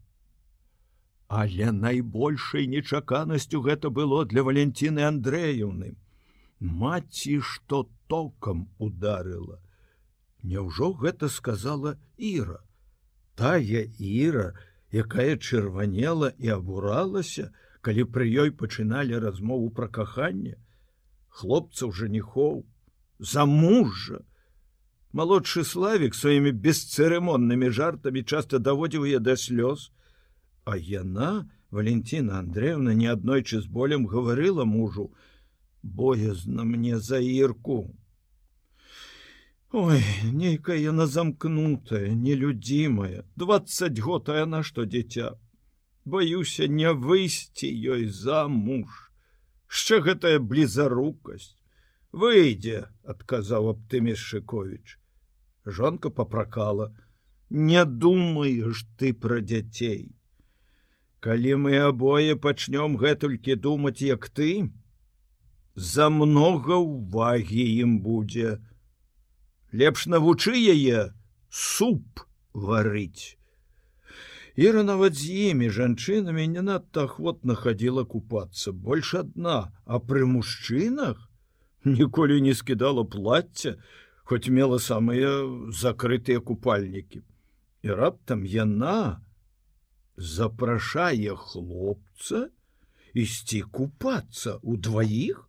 Але 1.28 1.68
найбольшай 1.72 2.66
нечаканасцю 2.66 3.60
гэта 3.60 3.90
было 3.90 4.24
для 4.24 4.42
Валентины 4.42 5.04
Андреевны. 5.04 5.96
Маці 6.58 7.40
што 7.44 7.84
токам 8.08 8.68
ударыла. 8.78 9.60
Няўжо 10.42 10.92
гэта 11.04 11.28
сказала 11.28 11.98
Іра. 12.16 12.64
Тая 13.36 13.84
Іра, 13.98 14.56
якая 14.88 15.36
чырванела 15.36 16.32
і 16.38 16.56
абуралася, 16.56 17.50
калі 17.84 18.08
пры 18.08 18.24
ёй 18.24 18.56
пачыналі 18.56 19.20
размову 19.20 19.68
пра 19.68 19.88
каханне, 19.88 20.56
хлопцаў 21.28 21.92
жаніхоў, 21.92 22.64
замужжа. 23.24 24.20
Малодшы 25.14 25.64
славік 25.64 26.14
сваімі 26.18 26.52
бесцырымоннымі 26.52 27.70
жартамі 27.70 28.22
часта 28.22 28.58
даводзіў 28.58 29.06
яе 29.10 29.20
да 29.22 29.36
слёз, 29.38 29.90
А 30.64 30.76
яна, 30.76 31.48
Валентина 31.70 32.38
Андреевна 32.38 32.94
неаднойчы 32.94 33.60
з 33.60 33.66
болем 33.66 34.06
гаварыла 34.06 34.64
мужу: 34.64 35.12
боязна 35.82 36.64
мне 36.64 36.98
за 36.98 37.18
ірку. 37.18 37.94
Ой, 39.72 40.02
нейкая 40.32 40.76
яна 40.78 41.06
замкнутая, 41.06 42.14
нелюдзімая, 42.14 43.24
20 43.36 43.98
год 43.98 44.28
а 44.28 44.38
яна 44.38 44.62
што 44.62 44.84
дзіця. 44.86 45.34
Баюся 46.04 46.68
не 46.68 46.92
выйсці 46.92 47.66
ёй 47.66 48.06
за 48.06 48.46
муж. 48.46 49.10
Шчэ 49.66 50.00
гэтая 50.00 50.38
блізарукасць. 50.38 51.58
Выйдзе, 52.14 52.80
адказаў 53.10 53.72
аптыміс 53.72 54.20
Шковіч. 54.22 54.98
Жонка 55.66 56.10
попракала: 56.10 56.94
Не 57.50 57.84
думаеш 57.84 58.84
ты 59.00 59.10
пра 59.24 59.40
дзяцей. 59.40 60.14
Калі 61.18 61.56
мы 61.64 61.74
абое 61.88 62.36
пачнём 62.46 62.94
гэтулькі 63.02 63.58
думаць, 63.66 63.98
як 64.02 64.28
ты, 64.28 64.70
за 65.74 66.08
много 66.20 66.78
увагі 66.78 67.66
ім 67.82 67.98
будзе. 68.06 68.62
Лепш 69.72 70.06
навучы 70.06 70.54
яе 70.54 71.10
суп 71.50 72.22
варыць. 72.54 73.34
Іра 74.54 74.86
нават 74.86 75.18
з 75.18 75.50
імі 75.50 75.74
жанчынамі 75.82 76.46
не 76.56 76.62
надта 76.62 77.10
ахвотна 77.10 77.58
хадзіла 77.58 78.06
купацца, 78.06 78.70
больш 78.70 79.14
адна, 79.18 79.74
а 79.84 79.98
пры 79.98 80.28
мужчынах 80.30 81.30
ніколі 81.84 82.40
не 82.40 82.54
скідала 82.54 83.04
плацця, 83.04 83.76
хоць 84.24 84.48
мела 84.48 84.78
самыя 84.78 85.44
закрытыя 85.70 86.40
купальнікі. 86.40 87.22
І 87.84 87.88
раптам 87.92 88.44
яна, 88.48 89.20
запрашае 90.16 91.34
хлопца 91.36 92.48
ісці 93.14 93.62
купацца 93.70 94.58
у 94.62 94.76
дваіх 94.76 95.48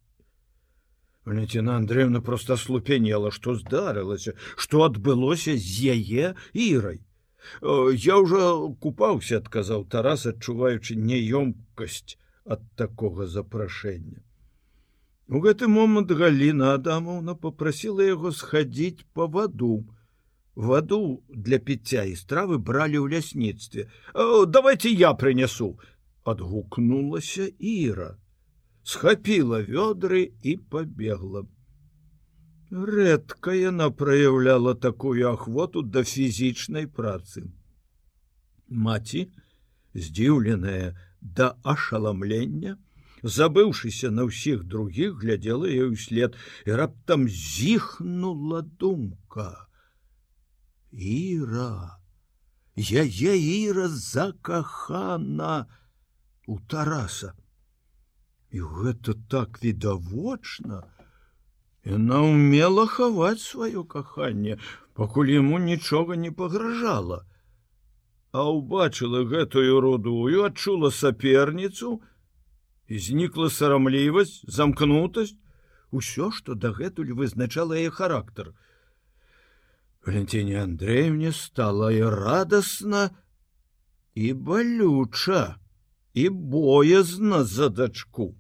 Валентина 1.25 1.75
Андреевна 1.77 2.21
просто 2.21 2.57
слупенела 2.57 3.31
что 3.31 3.55
здарылася 3.55 4.33
что 4.55 4.83
адбылося 4.83 5.57
з 5.57 5.93
яе 5.93 6.33
ірай 6.53 7.01
я 7.61 8.17
уже 8.17 8.41
купаўся 8.81 9.37
адказаў 9.37 9.85
тарас 9.85 10.25
адчуваючы 10.25 10.97
неёмкасць 10.97 12.17
ад 12.45 12.65
такога 12.75 13.29
запрашэння 13.29 14.24
у 15.27 15.41
гэты 15.41 15.67
момант 15.67 16.11
галина 16.11 16.73
адамовна 16.77 17.35
попрасила 17.35 18.05
яго 18.05 18.31
схадзіць 18.31 19.05
по 19.13 19.27
ваду 19.27 19.85
Ваду 20.55 21.23
для 21.29 21.59
піцця 21.59 22.05
і 22.07 22.15
стравы 22.15 22.57
бралі 22.57 23.03
ў 23.03 23.11
лясніцтве. 23.11 23.91
давайте 24.47 24.89
я 24.89 25.11
прынясу, 25.13 25.75
адгукнулася 26.23 27.51
Іра, 27.59 28.15
схапіла 28.83 29.59
вёдры 29.67 30.31
і 30.41 30.55
побегла. 30.71 31.43
Рэдка 32.71 33.51
яна 33.51 33.91
праяўляла 33.91 34.75
такую 34.75 35.27
ахвоту 35.27 35.83
да 35.83 36.03
фізічнай 36.03 36.87
працы. 36.87 37.43
Маці, 38.69 39.27
здзіўленая 39.93 40.95
да 41.21 41.55
ашаламлення, 41.63 42.79
забыўшыся 43.25 44.11
на 44.13 44.29
ўсіх 44.29 44.63
другіх, 44.69 45.17
глядзела 45.21 45.65
ёй 45.65 45.97
услед 45.97 46.37
і 46.65 46.77
раптам 46.77 47.25
зіхнула 47.27 48.61
думка. 48.61 49.65
Іра, 50.93 51.97
яе 52.77 53.33
Іра 53.33 53.89
закахана 53.89 55.65
у 56.45 56.59
Тараса. 56.69 57.33
І 58.53 58.61
гэта 58.61 59.17
так 59.27 59.57
відавочна. 59.63 60.85
Яна 61.83 62.21
умела 62.21 62.85
хаваць 62.87 63.41
сваё 63.41 63.83
каханне, 63.83 64.61
пакуль 64.93 65.33
яму 65.33 65.57
нічога 65.59 66.15
не 66.15 66.31
пагражала. 66.31 67.25
А 68.31 68.45
ўбачыла 68.45 69.25
гэтую 69.25 69.81
рудую, 69.81 70.45
адчула 70.45 70.91
саперніцу, 70.91 71.99
і 71.99 72.14
знікла 72.89 73.49
сарамлівасць, 73.49 74.45
замкнутасць, 74.47 75.37
усё, 75.91 76.31
што 76.31 76.55
дагэтуль 76.55 77.13
вызначала 77.13 77.73
яе 77.73 77.89
характар. 77.89 78.53
Валентине 80.05 80.61
Андреевне 80.61 81.31
стало 81.31 81.91
и 81.91 82.01
радостно 82.01 83.17
и 84.13 84.33
болюча 84.33 85.57
и 86.13 86.29
боязно 86.29 87.43
за 87.43 87.69
дачку. 87.69 88.37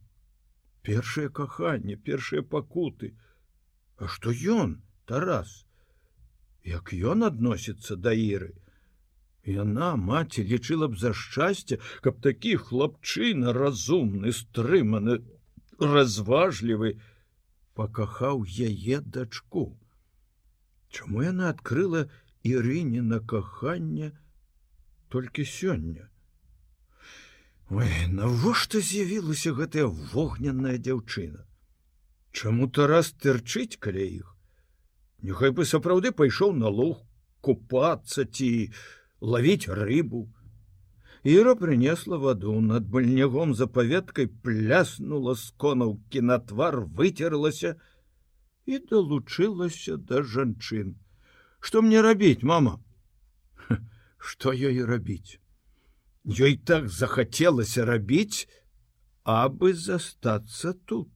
Першее 0.81 1.29
каханне, 1.29 1.95
першие 1.95 2.43
пакуты. 2.43 3.17
А 3.97 4.07
что 4.07 4.29
ён, 4.31 4.83
Тарас? 5.05 5.65
Як 6.63 6.93
ён 6.93 7.23
относится 7.23 7.95
да 7.95 8.13
Іры? 8.13 8.53
Яна 9.45 9.93
маці 9.95 10.41
лічыла 10.41 10.89
б 10.89 10.97
за 10.97 11.13
шчасце, 11.13 11.77
каб 12.01 12.17
такі 12.21 12.57
хлапчына 12.57 13.53
разумны, 13.53 14.33
стрыманы, 14.33 15.21
разважлівы, 15.77 16.97
пакахаў 17.77 18.41
яе 18.49 19.01
дачку. 19.05 19.77
Чаму 20.89 21.21
яна 21.21 21.53
адкрыла 21.53 22.09
Ірыне 22.45 23.01
на 23.01 23.19
каханне 23.19 24.11
толькі 25.09 25.45
сёння? 25.45 26.09
Ой, 27.69 27.89
навошта 28.09 28.81
з'явілася 28.81 29.53
гэтая 29.57 29.85
вогненная 29.85 30.77
дзяўчына? 30.77 31.45
Чаму 32.31 32.69
Тарас 32.69 33.13
тырчыць 33.13 33.77
каля 33.81 34.05
іх? 34.05 34.29
Няхай 35.21 35.53
бы 35.57 35.65
сапраўды 35.65 36.13
пайшоў 36.13 36.53
на 36.53 36.69
луг 36.69 37.01
купацца 37.41 38.25
ці 38.25 38.49
лавіць 39.33 39.67
рыбу. 39.81 40.27
Іра 41.25 41.55
прынесла 41.57 42.17
ваду 42.21 42.59
над 42.61 42.85
бальнягом 42.95 43.53
за 43.57 43.65
паветкай 43.67 44.27
пляснула 44.45 45.33
з 45.33 45.49
конаўкі 45.57 46.21
на 46.29 46.37
твар 46.51 46.83
выцерлася, 46.99 47.75
і 48.65 48.77
далучылася 48.91 49.97
да 49.97 50.21
жанчын. 50.21 50.93
Што 51.59 51.81
мне 51.81 52.01
рабіць, 52.05 52.45
мама? 52.45 52.77
Што 54.17 54.53
ёй 54.53 54.85
рабіць? 54.85 55.41
Ёй 56.25 56.57
так 56.57 56.89
захацелася 56.89 57.85
рабіць, 57.85 58.45
абы 59.25 59.73
застацца 59.73 60.73
тут. 60.85 61.09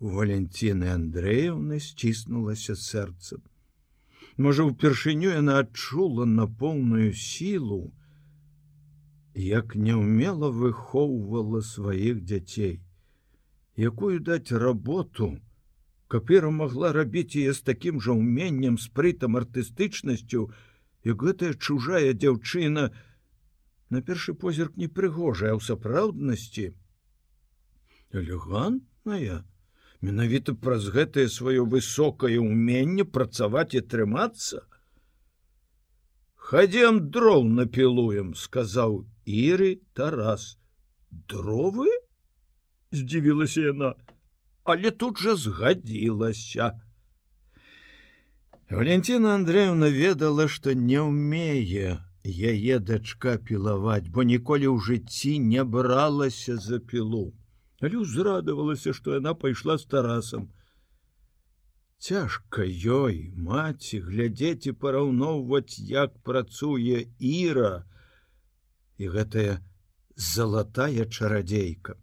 У 0.00 0.12
Валентины 0.16 0.88
Андреевны 0.92 1.80
сціснулася 1.80 2.76
сэрцам. 2.76 3.44
Можа, 4.44 4.64
упершыню 4.64 5.32
яна 5.36 5.58
адчула 5.62 6.24
на 6.28 6.44
поўную 6.60 7.08
сілу 7.22 7.80
як 9.46 9.74
няўмела 9.88 10.48
выхоўвала 10.60 11.60
сваіх 11.70 12.22
дзяцей, 12.30 12.72
якую 13.88 14.16
даць 14.28 14.56
работу, 14.62 15.28
каб 16.08 16.32
Іра 16.36 16.54
магла 16.60 16.94
рабіць 16.96 17.36
яе 17.42 17.52
з 17.58 17.60
такім 17.68 18.00
жа 18.06 18.16
ўменнем 18.22 18.80
спрытам 18.86 19.36
артыстычнасцю, 19.42 20.48
як 21.04 21.20
гэтая 21.28 21.52
чужая 21.54 22.16
дзяўчына 22.16 22.88
на 23.92 24.02
першы 24.08 24.32
позірк 24.32 24.80
непрыгожая 24.80 25.52
ў 25.52 25.60
сапраўднасці 25.68 26.66
элегантная 28.16 29.44
менавіта 30.00 30.54
праз 30.54 30.88
гэтае 30.96 31.28
сваё 31.28 31.64
высокае 31.64 32.38
ўменне 32.40 33.04
працаваць 33.04 33.74
і 33.78 33.84
трымацца? 33.94 34.64
Хадзем 36.50 37.10
дроў 37.14 37.44
напілуем 37.46 38.34
сказаў 38.34 39.04
іры 39.24 39.72
тарас. 39.94 40.56
Дровы 41.10 41.90
здзівілася 42.90 43.60
яна. 43.70 43.94
Але 44.64 44.90
тут 44.90 45.18
жа 45.18 45.34
згадзілася. 45.36 46.80
Валентина 48.70 49.34
Андреевна 49.34 49.88
ведала, 49.90 50.46
што 50.46 50.74
не 50.74 51.00
ўмее 51.02 51.98
яе 52.24 52.78
дачка 52.78 53.36
пілаваць, 53.38 54.08
бо 54.08 54.22
ніколі 54.22 54.70
ў 54.70 54.78
жыцці 54.78 55.38
не 55.38 55.64
бралася 55.64 56.56
за 56.56 56.78
пілу. 56.78 57.32
Але 57.80 57.96
узрадавалася, 57.96 58.92
што 58.92 59.16
яна 59.16 59.32
пайшла 59.34 59.78
з 59.80 59.88
тарасам. 59.92 60.48
Цяжка 62.00 62.64
ёй, 62.64 63.16
маці, 63.36 64.00
глядзець 64.04 64.68
і 64.68 64.76
параўноўваць, 64.84 65.80
як 65.92 66.16
працуе 66.24 67.08
Іра. 67.18 67.84
І 69.00 69.08
гэтая 69.16 69.60
залатая 70.16 71.04
чарадзейка. 71.04 71.96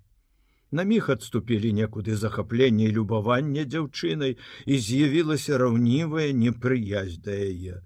На 0.72 0.84
міг 0.84 1.10
адступілі 1.14 1.72
некуды 1.74 2.18
захапленне 2.22 2.90
любавання 2.94 3.66
дзяўчынай 3.66 4.38
і 4.66 4.80
з'явілася 4.86 5.58
раўнівая 5.62 6.34
непрыязь 6.34 7.18
да 7.22 7.38
яе. 7.38 7.82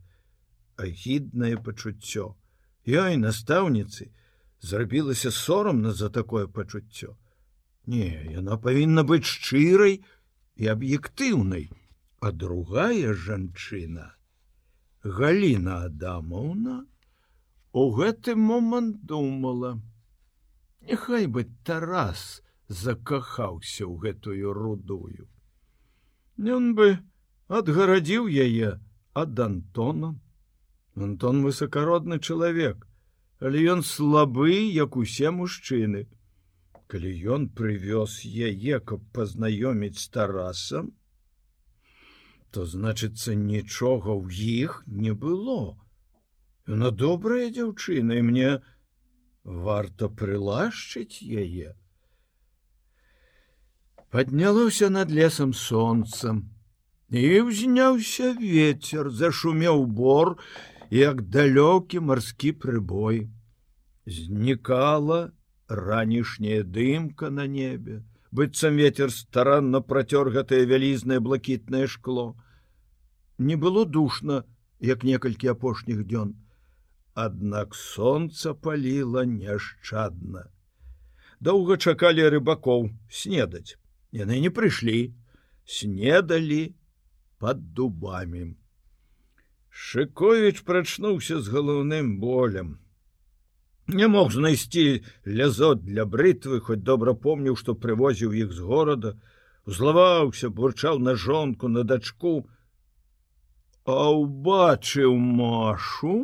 Агіднае 0.75 1.55
пачуццё. 1.59 2.35
Ёй 2.87 3.19
настаўніцы 3.23 4.11
зрабілася 4.59 5.31
сорамна 5.31 5.91
за 5.91 6.09
такое 6.09 6.47
пачуццё 6.47 7.15
не 7.85 8.09
яна 8.37 8.57
павінна 8.65 9.03
быць 9.03 9.25
шчырай 9.25 9.99
і 10.55 10.71
аб'ектыўнай 10.75 11.69
а 12.19 12.31
другая 12.31 13.13
жанчына 13.13 14.11
галина 15.03 15.81
адамаўна 15.89 16.77
у 17.73 17.89
гэты 17.97 18.35
момант 18.35 19.01
думала 19.13 19.79
няхай 20.87 21.27
бы 21.27 21.45
тарас 21.63 22.41
закахаўся 22.71 23.85
ў 23.85 23.99
гэтую 23.99 24.53
рудую. 24.55 25.27
Ён 26.39 26.73
бы 26.75 26.97
адгарадзіў 27.51 28.31
яе 28.31 28.79
ад 29.13 29.39
Антона. 29.39 30.15
Антон 30.95 31.43
высокародны 31.43 32.19
чалавек, 32.19 32.87
але 33.39 33.63
ён 33.73 33.83
слабы, 33.83 34.51
як 34.71 34.95
усе 34.95 35.31
мужчыны. 35.31 36.07
Калі 36.91 37.11
ён 37.35 37.47
прывёз 37.59 38.17
яе, 38.27 38.79
каб 38.79 39.03
пазнаёміць 39.15 40.09
тарасам, 40.15 40.91
то 42.51 42.65
значыцца 42.67 43.35
нічога 43.43 44.11
ў 44.11 44.27
іх 44.67 44.83
не 44.87 45.13
было. 45.15 45.79
Яна 46.67 46.91
добрая 46.91 47.47
дзяўчына 47.55 48.19
і 48.19 48.25
мне 48.31 48.49
варта 49.43 50.09
прылашчыць 50.09 51.23
яе 51.23 51.75
поднялося 54.11 54.89
над 54.89 55.11
лесам 55.11 55.53
солнцем 55.53 56.43
і 57.09 57.23
ўзняўся 57.47 58.31
ветер 58.39 59.09
зашумеў 59.09 59.85
бор 59.99 60.35
як 60.91 61.23
далёкі 61.35 62.03
марскі 62.03 62.51
прыбой 62.63 63.31
знікала 64.05 65.31
ранішняя 65.71 66.63
дымка 66.63 67.29
на 67.29 67.47
небе. 67.47 68.03
Быццам 68.31 68.75
ветер 68.75 69.11
старанна 69.11 69.81
працёр 69.81 70.31
гэтае 70.35 70.63
вялізнае 70.67 71.19
блакітнае 71.19 71.87
шкло. 71.87 72.35
Не 73.37 73.55
было 73.55 73.85
душно 73.85 74.43
як 74.79 75.03
некалькі 75.03 75.51
апошніх 75.55 76.03
дзён. 76.07 76.35
Аднак 77.13 77.75
солнце 77.75 78.53
паліла 78.53 79.25
няшчадна. 79.25 80.47
Доўга 81.39 81.77
чакалі 81.77 82.27
рыбакоў 82.35 82.91
снедаць. 83.09 83.75
Яны 84.11 84.39
не 84.39 84.51
прыйшлі. 84.51 85.15
Снедалі 85.65 86.75
под 87.39 87.73
дубамі. 87.73 88.55
Шыкович 89.71 90.63
прачнуўся 90.67 91.39
з 91.39 91.47
галаўным 91.47 92.19
болем 92.19 92.79
не 93.99 94.07
мог 94.07 94.31
знайсці 94.35 95.03
лязот 95.25 95.83
для 95.85 96.05
брытвы 96.05 96.59
хоць 96.67 96.81
добра 96.89 97.13
помніў 97.13 97.57
што 97.61 97.75
прывозіў 97.85 98.33
іх 98.43 98.53
з 98.57 98.67
горада 98.71 99.13
узлаваўся 99.65 100.49
бурчаў 100.49 100.99
на 101.07 101.15
жонку 101.15 101.71
на 101.71 101.83
дачку 101.83 102.35
а 103.85 104.11
убачыў 104.13 105.17
машу 105.17 106.17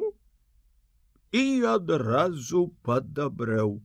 і 1.42 1.46
адразу 1.74 2.68
падабрэў 2.88 3.78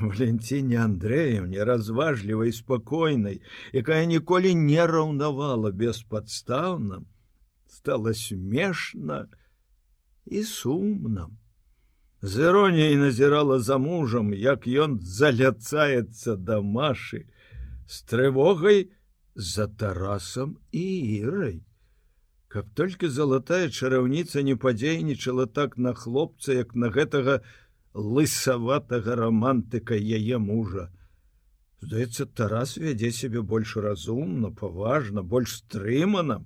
Валентине 0.00 0.78
Андреевне 0.78 1.64
разважлівай 1.64 2.52
спакойнай, 2.52 3.40
якая 3.72 4.04
ніколі 4.06 4.54
не 4.54 4.86
раўнавала 4.86 5.72
беспадстаўна, 5.72 7.02
стала 7.66 8.14
смешна 8.14 9.26
і 10.26 10.42
сумна. 10.42 11.26
З 12.22 12.50
іроніяй 12.50 12.96
назірала 12.96 13.60
за 13.60 13.78
мужам, 13.78 14.34
як 14.34 14.66
ён 14.66 14.98
заляцаецца 14.98 16.34
да 16.36 16.58
машы, 16.60 17.30
з 17.86 18.02
трывогай 18.10 18.90
за 19.34 19.68
тарасам 19.68 20.58
і 20.72 20.86
ірай. 21.22 21.62
Каб 22.48 22.66
толькі 22.74 23.08
залатая 23.08 23.68
чараўніца 23.68 24.42
не 24.42 24.56
падзейнічала 24.56 25.46
так 25.46 25.78
на 25.78 25.94
хлопца, 25.94 26.52
як 26.58 26.74
на 26.74 26.90
гэтага, 26.90 27.40
лысаватага 27.94 29.14
романтыка 29.14 29.94
яе 29.94 30.38
мужа. 30.38 30.90
Здаецца, 31.80 32.26
Тарас 32.26 32.76
вядзе 32.82 33.12
сябе 33.14 33.42
больш 33.42 33.76
разумна, 33.76 34.50
паважна, 34.50 35.22
больш 35.22 35.62
стрымана. 35.62 36.42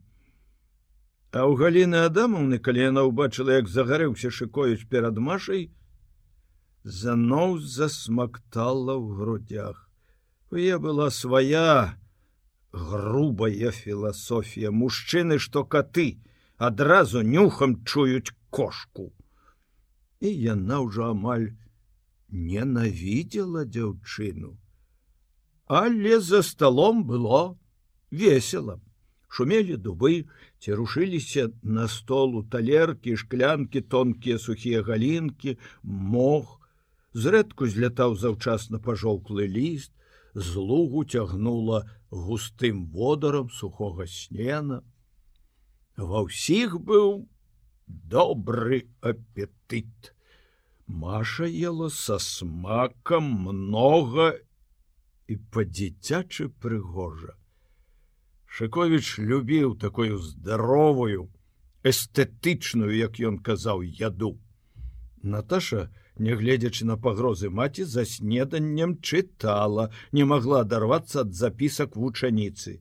А 1.33 1.49
ў 1.49 1.57
галіны 1.57 2.01
Адамаўны, 2.07 2.59
калі 2.61 2.93
яна 2.93 3.03
ўбачыла, 3.09 3.57
як 3.57 3.69
загарэўся 3.73 4.29
шыкоюць 4.29 4.85
перад 4.93 5.17
машай, 5.17 5.73
заноў 6.85 7.57
засмактала 7.65 9.01
ў 9.01 9.17
грудях. 9.17 9.89
У 10.53 10.61
е 10.61 10.77
была 10.77 11.09
свая 11.09 11.97
грубая 12.73 13.73
філасофія 13.73 14.71
мужчыны, 14.71 15.41
што 15.41 15.65
каты 15.65 16.21
адразу 16.61 17.25
нюхам 17.25 17.81
чуюць 17.89 18.37
кошку 18.53 19.09
і 20.21 20.29
яна 20.53 20.85
ўжо 20.85 21.11
амаль 21.17 21.49
ненавідзела 22.29 23.65
дзяўчыну. 23.65 24.53
Але 25.67 26.21
за 26.21 26.43
сталом 26.43 27.05
было 27.09 27.57
весело. 28.11 28.81
Шумелі 29.33 29.79
дубы, 29.81 30.29
ці 30.61 30.75
рушыліся 30.77 31.49
на 31.65 31.87
столу 31.89 32.43
талеркі, 32.53 33.17
шклянкі, 33.17 33.81
тонкія 33.81 34.37
сухія 34.39 34.83
галінкі, 34.85 35.57
мог, 35.83 36.61
зрэдку 37.17 37.65
злятаў 37.65 38.19
заўчасна 38.21 38.77
пажоўклы 38.85 39.49
ліст, 39.49 39.97
з 40.35 40.53
лугу 40.57 41.05
цягнула 41.09 41.89
густым 42.13 42.85
водарам 42.93 43.49
сухога 43.49 44.05
снена. 44.05 44.83
Ва 45.97 46.29
ўсіх 46.29 46.77
быў 46.77 47.25
добры 47.89 48.85
апетыт. 49.01 50.13
Маша 50.85 51.49
ела 51.49 51.89
со 51.89 52.21
смакам 52.21 53.33
много 53.49 54.33
і 55.25 55.41
по-дзіцячы 55.49 56.53
прыгожа. 56.61 57.41
Шковіч 58.53 59.19
любіў 59.19 59.79
такую 59.81 60.19
здаровую, 60.21 61.31
эстэтычную, 61.89 62.93
як 62.93 63.17
ён 63.17 63.39
казаў 63.41 63.81
яду. 63.81 64.37
Наташа, 65.23 65.89
нягледзячы 66.21 66.85
на 66.85 66.99
пагрозы 67.01 67.49
маці 67.49 67.89
за 67.89 68.05
снеданнем 68.05 68.99
чытала, 69.01 69.89
не 70.13 70.29
магла 70.29 70.61
адарвацца 70.69 71.25
ад 71.25 71.33
запісак 71.33 71.97
вучаніцы. 71.97 72.81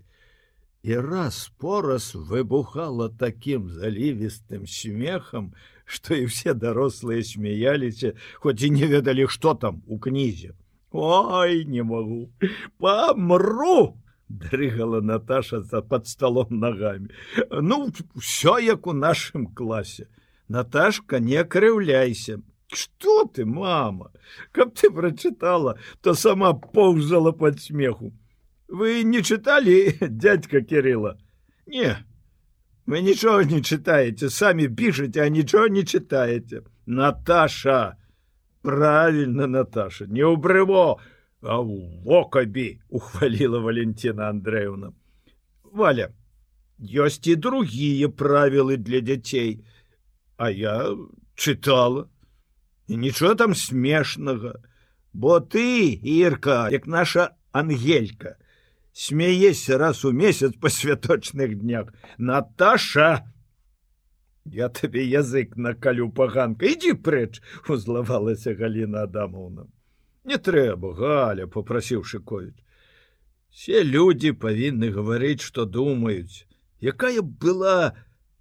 і 0.84 0.98
раз 0.98 1.52
пораз 1.58 2.16
выбухала 2.16 3.10
таким 3.10 3.70
залівістым 3.70 4.66
смехам, 4.68 5.54
што 5.86 6.16
і 6.16 6.26
все 6.26 6.54
дарослыя 6.54 7.24
смяяліся, 7.24 8.14
хоць 8.42 8.62
і 8.66 8.70
не 8.70 8.88
ведалі, 8.88 9.28
што 9.28 9.54
там 9.54 9.84
у 9.88 10.00
кнізе. 10.00 10.58
Ой, 10.92 11.66
не 11.66 11.84
могу, 11.84 12.30
памру! 12.78 13.96
Дрыгала 14.38 15.02
Наташа 15.02 15.62
за 15.62 15.82
под 15.82 16.08
столом 16.08 16.48
ногами. 16.50 17.10
Ну 17.50 17.92
все 18.16 18.58
як 18.60 18.88
у 18.88 18.94
нашым 18.94 19.48
класе. 19.48 20.08
Наташка 20.48 21.20
не 21.20 21.44
крыўляйся. 21.44 22.42
Что 22.74 23.26
ты, 23.26 23.46
мама, 23.46 24.12
Каб 24.52 24.74
ты 24.76 24.90
прочитала, 24.90 25.78
то 26.02 26.14
сама 26.14 26.54
поўзала 26.54 27.32
под 27.32 27.62
смеху. 27.62 28.14
Вы 28.68 29.04
не 29.04 29.22
чыталі 29.22 29.98
дядька 30.10 30.62
Кирилла? 30.62 31.18
Не, 31.68 31.98
вы 32.88 33.02
нічого 33.02 33.44
не 33.44 33.62
читаете, 33.62 34.30
самі 34.30 34.70
пішаце, 34.70 35.22
а 35.22 35.28
нічого 35.28 35.68
не 35.68 35.84
читаете. 35.84 36.62
Наташа, 36.86 37.96
правильно, 38.62 39.48
Наташа, 39.48 40.06
не 40.06 40.24
убрыво, 40.24 41.00
а 41.42 41.58
локабі 42.06 42.80
ухвалила 42.90 43.60
Валентина 43.60 44.30
Андреевна. 44.30 44.94
Валя, 45.64 46.10
ёсць 46.80 47.28
і 47.28 47.36
другие 47.36 48.10
правілы 48.10 48.78
для 48.78 49.02
дзяцей, 49.02 49.64
А 50.38 50.50
я 50.50 50.98
чытала 51.36 52.08
і 52.88 52.98
нічого 52.98 53.36
там 53.36 53.56
смешнага, 53.56 54.56
бо 55.14 55.40
ты, 55.40 56.00
Ірка, 56.04 56.70
як 56.72 56.88
наша 56.88 57.30
ангелька, 57.52 58.38
смяешься 58.92 59.78
раз 59.78 60.06
у 60.06 60.12
месяц 60.12 60.54
по 60.60 60.70
святочных 60.70 61.56
днях. 61.56 61.94
Наташа 62.18 63.32
я 64.46 64.70
табе 64.70 65.06
язык 65.06 65.56
накалю 65.56 66.10
паганка 66.10 66.66
ідзі 66.66 66.98
прэч 67.06 67.42
узлавалася 67.70 68.56
Галина 68.56 69.04
Адамовна 69.04 69.70
не 70.24 70.38
трэба 70.50 70.94
галя 71.00 71.48
попрасіў 71.56 72.04
шыкоіць 72.14 72.64
все 73.50 73.84
люди 73.84 74.34
павінны 74.46 74.92
гаварыць 74.98 75.42
что 75.48 75.66
думаюць 75.66 76.46
якая 76.94 77.22
была 77.22 77.78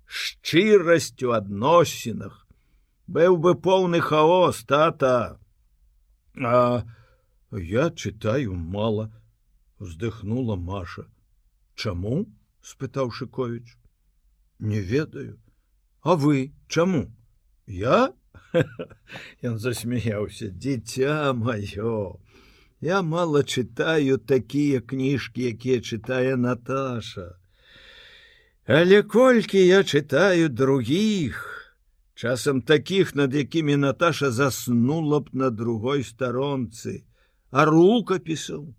шчырасць 0.07 1.23
у 1.29 1.37
адносінах 1.39 2.47
быў 3.07 3.39
бы 3.47 3.55
поўны 3.69 4.01
хаос 4.11 4.65
тата 4.65 5.39
а 6.37 6.85
я 7.53 7.91
читаю 7.91 8.55
мало 8.55 9.11
вздыхнула 9.81 10.57
Маша. 10.57 11.09
Чаму? 11.75 12.27
спытаў 12.63 13.11
Шковіч. 13.11 13.79
Не 14.59 14.81
ведаю. 14.81 15.41
А 16.03 16.15
вы 16.15 16.53
чаму? 16.69 17.11
Я? 17.67 18.13
Ён 19.49 19.59
засмяяўся, 19.59 20.51
дзіця 20.51 21.33
маё. 21.33 22.19
Я 22.81 23.03
мало 23.03 23.43
чытаю 23.43 24.19
такія 24.19 24.81
кніжкі, 24.81 25.53
якія 25.53 25.81
чытае 25.81 26.37
Наташа. 26.37 27.37
Але 28.67 29.03
колькі 29.03 29.59
я 29.59 29.83
чытаю 29.85 30.49
других, 30.49 31.75
часам 32.15 32.63
таких, 32.63 33.15
над 33.15 33.35
якімі 33.35 33.77
Наташа 33.77 34.31
заснула 34.31 35.21
б 35.21 35.31
на 35.33 35.51
другой 35.51 36.05
старонцы, 36.05 37.05
а 37.51 37.65
рукапісаў, 37.65 38.75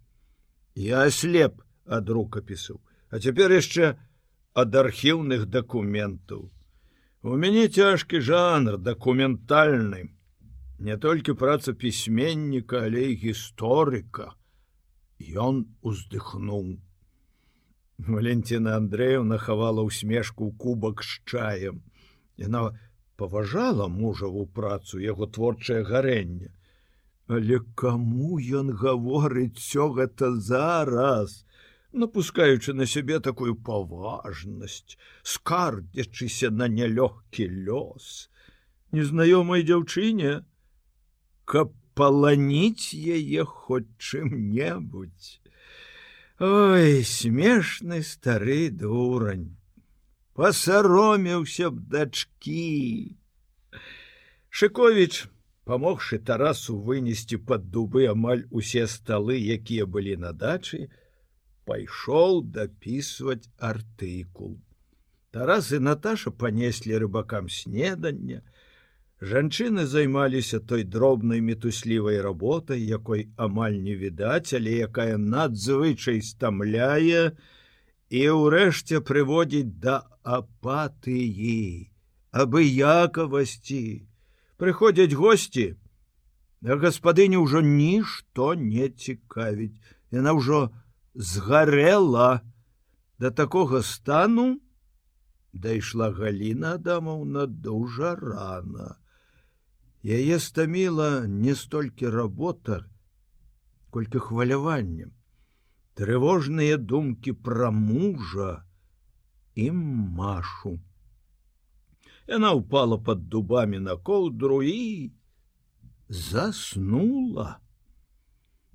Я 0.75 1.03
аслеп 1.03 1.59
ад 1.85 2.09
рукапісаў, 2.09 2.79
а 3.11 3.19
цяпер 3.19 3.51
яшчэ 3.51 3.99
ад 4.55 4.75
архіўных 4.75 5.45
дакументаў. 5.45 6.47
У 7.21 7.35
мяне 7.37 7.67
цяжкі 7.69 8.17
жанр 8.25 8.79
дакументальны, 8.81 10.09
не 10.81 10.95
толькі 10.97 11.35
праца 11.37 11.73
пісьменніка, 11.73 12.79
але 12.87 13.03
і 13.13 13.17
гісторыка. 13.23 14.33
Ён 15.21 15.59
уздыхнуў. 15.85 16.79
Валентина 17.99 18.73
Андреевна 18.81 19.37
хавала 19.37 19.85
усмешку 19.85 20.49
кубак 20.57 21.03
з 21.05 21.21
чаем. 21.29 21.83
Яна 22.41 22.73
паважала 23.21 23.85
мужаву 23.87 24.47
працу 24.47 24.97
яго 24.97 25.29
творчае 25.29 25.83
гарэнне. 25.85 26.49
Але 27.29 27.61
каму 27.77 28.41
ён 28.41 28.73
гаворыць 28.73 29.61
все 29.61 29.91
гэта 29.93 30.33
зараз, 30.41 31.45
напускаючы 31.93 32.73
на 32.73 32.85
сябе 32.85 33.19
такую 33.19 33.55
паважнасць, 33.55 34.97
скардзячыся 35.23 36.49
на 36.51 36.67
нялёгкі 36.67 37.47
лёс, 37.67 38.29
незнаёмай 38.91 39.63
дзяўчыне, 39.67 40.43
каб 41.45 41.73
паланіць 41.95 42.93
яе 42.95 43.43
хоць 43.43 43.91
чым-небудзь. 43.97 45.39
Ой, 46.39 47.03
смешны 47.03 48.01
стары 48.01 48.71
дурань, 48.71 49.57
пасаромеўся 50.33 51.69
б 51.69 51.85
дачкі. 51.91 53.17
Шковіч, 54.49 55.27
памогшы 55.65 56.17
тарасу 56.19 56.79
вынесці 56.79 57.37
под 57.37 57.69
дубы 57.69 58.07
амаль 58.09 58.47
усе 58.49 58.87
сталы 58.87 59.37
якія 59.37 59.85
былі 59.85 60.17
на 60.23 60.33
дачы 60.33 60.89
пайшоў 61.65 62.41
дапісваць 62.55 63.49
артыкул. 63.57 64.57
Тарас 65.31 65.71
і 65.71 65.79
наташа 65.79 66.31
панеслі 66.31 66.97
рыбакам 67.03 67.47
снедання 67.49 68.41
жанчыны 69.21 69.85
займаліся 69.85 70.59
той 70.59 70.83
дробнай 70.83 71.41
метуслівай 71.41 72.19
работай 72.21 72.81
якой 72.81 73.29
амаль 73.37 73.77
не 73.85 73.95
відаць 73.95 74.53
але 74.57 74.73
якая 74.87 75.17
надзвычай 75.17 76.21
стамляе 76.25 77.31
і 78.09 78.21
ўрэшце 78.41 78.99
прыводзіць 78.99 79.77
да 79.85 80.01
апатыі 80.23 81.91
абыякавасці. 82.31 84.07
Прыходзяць 84.57 85.15
гости 85.15 85.77
а 86.61 86.75
гаспадыня 86.77 87.39
ўжо 87.41 87.61
нішто 87.61 88.53
не 88.53 88.89
цікавіць. 88.89 89.79
Яна 90.11 90.33
ўжо 90.37 90.69
згарэла. 91.13 92.41
До 93.19 93.29
такога 93.31 93.81
стану 93.81 94.59
дайшла 95.53 96.11
галина 96.11 96.73
адамаўна 96.79 97.45
дужа 97.45 98.15
рано 98.15 98.95
яе 100.03 100.39
стаміла 100.39 101.27
не 101.27 101.53
столькі 101.55 102.09
работа 102.09 102.81
колькі 103.93 104.17
хваляваннем 104.17 105.13
трывожныя 105.93 106.77
думкі 106.77 107.33
пра 107.45 107.69
мужа 107.69 108.63
і 109.53 109.71
машу. 109.71 110.79
Яна 112.27 112.53
упала 112.57 112.97
под 112.97 113.27
дубами 113.29 113.79
на 113.79 113.97
коўдру 113.97 114.63
і 114.63 115.11
заснула. 116.09 117.59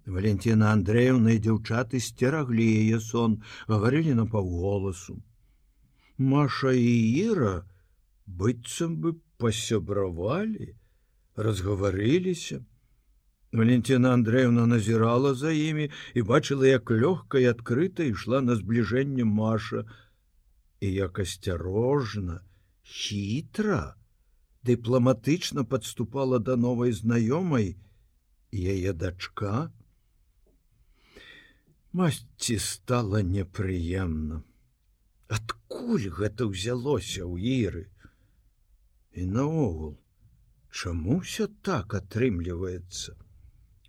Валентина 0.07 0.71
Андреевна 0.71 1.35
і 1.35 1.41
дзяўчаты 1.43 1.99
сцераглі 1.99 2.63
яе 2.63 3.01
сон, 3.03 3.43
гаварылі 3.67 4.15
на 4.15 4.27
паўголасу. 4.31 5.19
Маша 6.17 6.71
і 6.79 6.95
Іра 7.27 7.67
быццам 8.27 8.97
бы 9.03 9.19
пасябравалі, 9.43 10.79
разгаварыліся. 11.35 12.63
Валентина 13.53 14.15
Андреевна 14.15 14.67
назірала 14.67 15.35
за 15.35 15.51
імі 15.51 15.91
і 16.15 16.23
бачыла, 16.23 16.67
як 16.71 16.91
лёгка 16.91 17.43
і 17.43 17.51
адкрыта 17.51 18.07
ішла 18.07 18.41
на 18.41 18.55
збліжэнне 18.55 19.27
Маша 19.27 19.85
і 20.81 20.93
як 20.93 21.19
асцярожна, 21.19 22.47
хітра 22.83 23.99
дыпламатычна 24.63 25.65
подступала 25.65 26.39
до 26.39 26.57
новой 26.57 26.93
знаёмай 26.93 27.75
яе 28.53 28.93
дачка 28.93 29.75
масці 31.99 32.57
стала 32.63 33.23
непрыемна. 33.27 34.43
Адкуль 35.37 36.09
гэта 36.21 36.49
ўзялося 36.53 37.27
ў 37.27 37.35
іры? 37.67 37.85
І 39.17 39.27
наогул 39.37 39.95
чаму 40.71 41.21
все 41.25 41.49
так 41.67 41.97
атрымліваецца? 41.99 43.17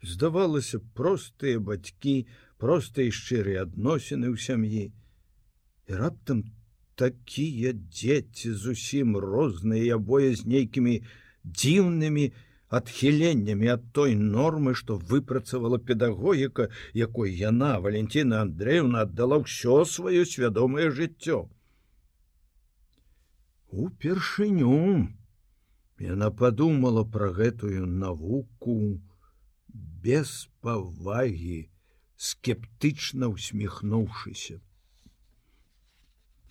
Здавалася 0.01 0.79
простыя 0.97 1.59
бацькі 1.59 2.15
проста 2.57 3.03
і 3.03 3.11
шчырыя 3.11 3.67
адносіны 3.67 4.31
ў 4.31 4.37
сям'і. 4.39 4.85
І 5.87 5.91
раптам 6.03 6.45
там 6.47 6.57
такія 6.97 7.71
дзеці 7.77 8.51
зусім 8.57 9.17
розныя 9.21 10.01
абое 10.01 10.33
з 10.35 10.49
нейкімі 10.49 10.95
дзіўнымі 11.45 12.25
адхіленнямі 12.69 13.67
ад 13.73 13.83
той 13.93 14.15
нормы, 14.15 14.75
што 14.75 14.97
выпрацавала 14.97 15.79
педагогіка, 15.79 16.69
якой 16.93 17.33
яна 17.33 17.79
Валентина 17.79 18.41
Андреевна 18.41 19.05
аддала 19.07 19.39
ўсё 19.43 19.85
сваё 19.85 20.25
свядомае 20.25 20.91
жыццё. 20.91 21.47
Упершыню 23.71 25.07
яна 25.99 26.29
падумала 26.31 27.03
пра 27.03 27.31
гэтую 27.33 27.87
навуку 27.87 29.01
без 30.03 30.47
павагі, 30.61 31.69
скептычна 32.15 33.27
усміхнуўшыся. 33.33 34.61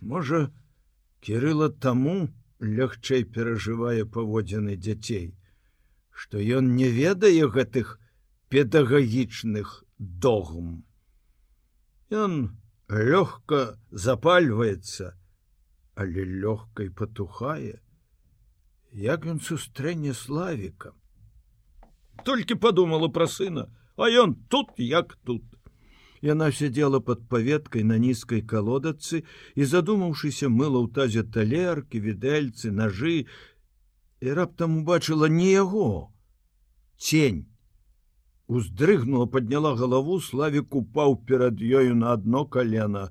Можа, 0.01 0.51
Кірыла 1.27 1.67
таму 1.85 2.29
лягчэй 2.61 3.25
перажывае 3.37 4.05
паводзіны 4.17 4.77
дзяцей, 4.77 5.35
што 6.17 6.41
ён 6.41 6.75
не 6.81 6.89
ведае 6.89 7.45
гэтых 7.53 7.99
педагагічных 8.49 9.85
догм. 9.99 10.85
Ён 12.11 12.57
лёгка 12.89 13.77
запальваецца, 13.91 15.13
але 15.95 16.25
лёгкай 16.25 16.89
патухае, 16.89 17.81
як 18.93 19.27
ён 19.27 19.43
сустрэне 19.45 20.15
славіка. 20.15 20.95
Толькі 22.25 22.57
падумала 22.57 23.13
пра 23.13 23.29
сына, 23.29 23.69
а 23.97 24.09
ён 24.09 24.35
тут 24.49 24.73
як 24.81 25.19
тут. 25.25 25.45
Яна 26.25 26.49
сядзела 26.51 27.01
под 27.01 27.29
паветкай 27.29 27.85
на 27.85 27.99
нізкай 28.01 28.41
калодацы 28.41 29.21
і 29.55 29.69
задумаўшыся 29.69 30.49
мыла 30.49 30.81
ў 30.81 30.89
тазе 30.97 31.23
талеркі, 31.29 32.01
відэльцы, 32.01 32.73
нажы 32.73 33.29
і 34.21 34.33
раптам 34.39 34.79
убачыла 34.83 35.29
не 35.29 35.51
яго 35.53 36.13
цень. 36.99 37.47
Уздрыгнула, 38.47 39.27
подняла 39.27 39.75
галаву, 39.75 40.21
славік 40.21 40.75
упаў 40.75 41.17
перад 41.27 41.61
ёю 41.61 41.97
на 41.99 42.13
адно 42.15 42.45
калена. 42.47 43.11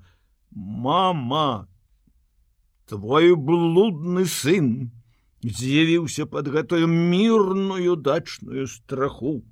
Мама, 0.51 1.67
твой 2.87 3.35
блудны 3.35 4.25
сын 4.25 4.91
з'явіўся 5.43 6.25
под 6.25 6.47
гэтую 6.47 6.87
мірную 6.87 7.97
дачную 7.99 8.67
страху 8.71 9.43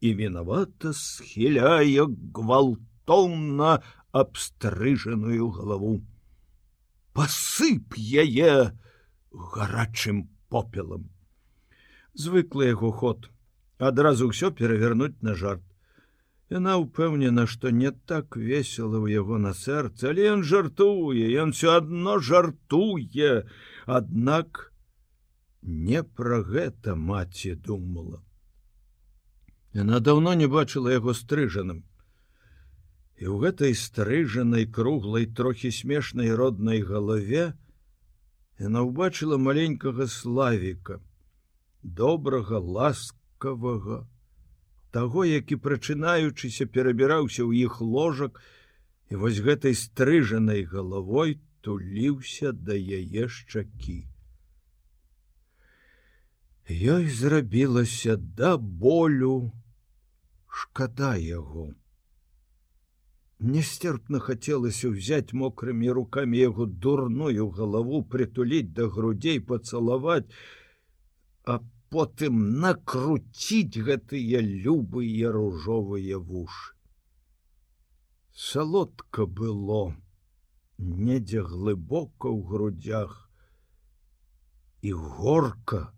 і 0.00 0.14
вінавата 0.14 0.94
схіляе 0.94 2.06
гвалт 2.32 2.78
раптоўна 3.08 3.82
абстрыжаную 4.12 5.50
галаву. 5.50 6.04
Пасып 7.14 7.96
яе 7.96 8.72
гарачым 9.32 10.28
попелам. 10.48 11.08
Звыклы 12.14 12.68
яго 12.72 12.90
ход, 12.92 13.30
адразу 13.78 14.28
ўсё 14.30 14.50
перавярнуць 14.50 15.22
на 15.22 15.34
жарт. 15.34 15.64
Яна 16.48 16.80
ўпэўнена, 16.80 17.44
што 17.44 17.70
не 17.70 17.92
так 17.92 18.36
весела 18.36 18.96
ў 19.04 19.20
яго 19.20 19.36
на 19.36 19.52
сэрца, 19.52 20.10
але 20.10 20.32
ён 20.32 20.44
жартуе, 20.44 21.28
ён 21.36 21.52
все 21.52 21.76
адно 21.76 22.18
жартуе, 22.18 23.44
Аднак 23.88 24.72
не 25.62 26.02
пра 26.02 26.42
гэта 26.44 26.92
маці 26.92 27.54
думала. 27.54 28.20
Яна 29.72 30.00
даўно 30.00 30.34
не 30.36 30.48
бачыла 30.48 30.92
яго 30.92 31.14
стрыжаным 31.16 31.84
і 33.18 33.26
ў 33.26 33.36
гэтай 33.42 33.74
стрыжанай 33.74 34.66
круглай 34.70 35.26
трохі 35.26 35.72
смешнай 35.74 36.30
роднай 36.40 36.84
галаве 36.86 37.54
яна 38.66 38.84
ўбачыла 38.90 39.38
маленькага 39.38 40.06
славіка 40.12 41.00
добрага 42.02 42.58
ласкавага 42.78 44.04
таго 44.90 45.24
які 45.30 45.58
прачынаючыся 45.66 46.66
перабіраўся 46.76 47.42
ў 47.44 47.68
іх 47.68 47.80
ложак 47.80 48.40
і 49.10 49.20
вось 49.22 49.40
гэтай 49.44 49.74
стрыжанай 49.74 50.64
галавой 50.72 51.38
туліўся 51.62 52.52
да 52.52 52.74
яе 52.76 53.28
шчакі. 53.28 53.98
Ёй 56.68 57.08
зрабілася 57.08 58.16
да 58.16 58.56
болю 58.56 59.52
шкада 60.48 61.16
яго 61.16 61.70
Нестерпно 63.40 64.18
хацелася 64.18 64.88
взять 64.90 65.32
мокрымі 65.32 65.90
руками 65.94 66.38
яго 66.38 66.66
дурную 66.66 67.48
галаву 67.50 68.02
притулить 68.02 68.72
до 68.72 68.88
грудей 68.88 69.38
поцалаваць, 69.38 70.26
а 71.44 71.60
потым 71.90 72.58
накруціць 72.64 73.78
гэтыя 73.78 74.42
любыя 74.42 75.30
ружовыя 75.30 76.18
вушы. 76.18 76.74
Салодка 78.34 79.26
было 79.26 79.94
недзе 80.78 81.46
глыбока 81.46 82.26
ў 82.26 82.42
грудях 82.42 83.30
і 84.82 84.92
горка 84.92 85.94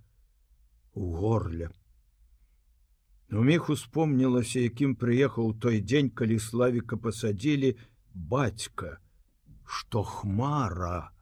у 0.93 1.13
горле. 1.17 1.73
У 3.33 3.45
міг 3.47 3.71
успомнілася, 3.71 4.61
якім 4.67 4.97
прыехаў 4.99 5.55
той 5.63 5.79
дзень, 5.81 6.11
калі 6.11 6.39
славіка 6.43 6.97
пасадзілі 6.99 7.77
бацька, 8.15 8.99
што 9.63 10.03
хмара. 10.03 11.15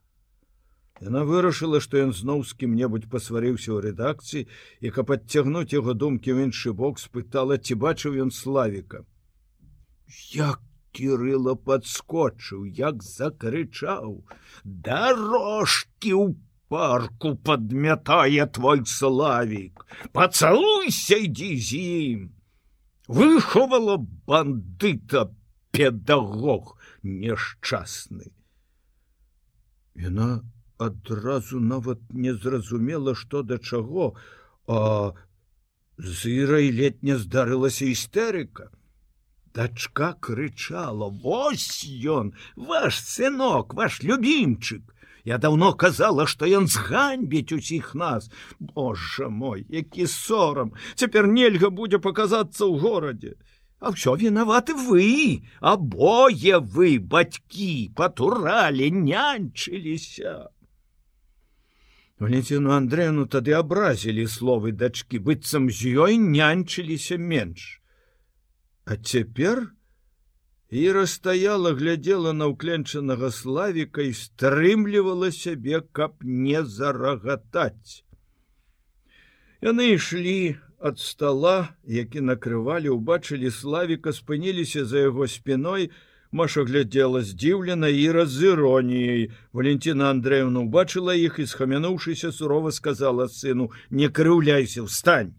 Яна 1.04 1.22
вырашыла, 1.28 1.82
што 1.84 2.00
ён 2.00 2.16
зноў 2.16 2.42
з 2.48 2.56
кім-небудзь 2.62 3.10
пасварыўся 3.12 3.70
ў 3.76 3.92
рэдакцыі 3.92 4.48
і 4.80 4.94
каб 4.96 5.12
адцягнуць 5.14 5.76
яго 5.76 5.94
думкі 5.94 6.32
ў 6.32 6.48
іншы 6.48 6.72
бок 6.72 6.98
спытала, 6.98 7.60
ці 7.60 7.76
бачыў 7.76 8.16
ён 8.24 8.32
славіка. 8.32 9.04
Як 10.32 10.64
кірыла 10.96 11.54
падскочыў, 11.54 12.64
як 12.72 13.04
закрычаў: 13.04 14.24
Дарожкі 14.64 16.12
ў 16.16 16.34
парку 16.68 17.36
подмятае 17.36 18.46
твой 18.46 18.84
славик. 18.86 19.86
Поцалуйся 20.12 21.24
иди 21.24 21.56
з 21.56 21.72
ім 21.74 22.26
выховала 23.08 23.96
бандыта 23.96 25.34
педагог 25.72 26.76
няшчасны 27.02 28.28
яна 30.06 30.28
адразу 30.78 31.60
нават 31.60 32.02
не 32.12 32.34
зразумела 32.34 33.14
что 33.14 33.42
да 33.42 33.58
чаго 33.58 34.14
а 34.66 35.14
зырай 35.96 36.70
летня 36.70 37.16
здарылася 37.16 37.88
істэрыка 37.94 38.68
дачка 39.54 40.12
крычала 40.28 41.08
вось 41.08 41.88
ён 42.18 42.34
ваш 42.56 43.00
сынок 43.00 43.74
ваш 43.74 44.02
любімчык 44.02 44.94
Я 45.28 45.36
давно 45.36 45.74
казала, 45.74 46.24
што 46.24 46.48
ён 46.48 46.66
зганьбіць 46.72 47.52
усіх 47.52 47.92
нас. 47.94 48.30
Божа 48.58 49.28
мой, 49.28 49.66
які 49.68 50.06
сорам, 50.08 50.72
цяпер 50.94 51.28
нельга 51.28 51.68
будзе 51.68 52.00
паказацца 52.00 52.64
ў 52.64 52.80
горадзе. 52.80 53.34
А 53.76 53.92
ўсё 53.92 54.16
вінаваты 54.16 54.72
вы, 54.72 55.44
абое 55.60 56.64
вы, 56.64 56.96
бацькі, 56.96 57.92
патуралі, 57.92 58.88
нянчыліся. 58.88 60.48
Валентину 62.16 62.72
Андрену 62.72 63.28
тады 63.28 63.52
абразілі 63.52 64.24
словы 64.24 64.72
дачкі, 64.72 65.20
быццам 65.20 65.68
з 65.68 65.92
ёй 66.08 66.16
нянчыліся 66.16 67.20
менш. 67.20 67.84
А 68.88 68.96
цяпер, 68.96 69.76
Іра 70.70 71.06
стаяла, 71.06 71.72
глядзела 71.72 72.34
на 72.36 72.52
ўкленчанага 72.52 73.30
славіка 73.32 74.04
і 74.04 74.12
стрымлівала 74.12 75.32
сябе, 75.32 75.80
каб 75.80 76.20
не 76.20 76.60
зарагатаць. 76.60 78.04
Яны 79.64 79.96
ішлі 79.96 80.60
ад 80.76 81.00
стола, 81.00 81.72
які 81.88 82.20
накрывалі, 82.20 82.92
убачылі 82.92 83.48
славіка, 83.48 84.12
спыніліся 84.12 84.84
за 84.84 85.08
яго 85.08 85.24
спиной, 85.26 85.90
Маша 86.30 86.60
глядзела 86.68 87.24
здзіўлена 87.24 87.88
і 87.88 88.12
раз 88.12 88.36
з 88.36 88.52
іроніяй. 88.52 89.32
Валентина 89.56 90.10
Андреевна 90.12 90.60
убачыла 90.60 91.16
іх 91.16 91.38
і 91.40 91.46
схамянуўшыся 91.48 92.32
сурова 92.36 92.68
сказала 92.68 93.32
сыну: 93.32 93.72
«Не 93.90 94.12
крыўляйся, 94.12 94.84
встань. 94.84 95.32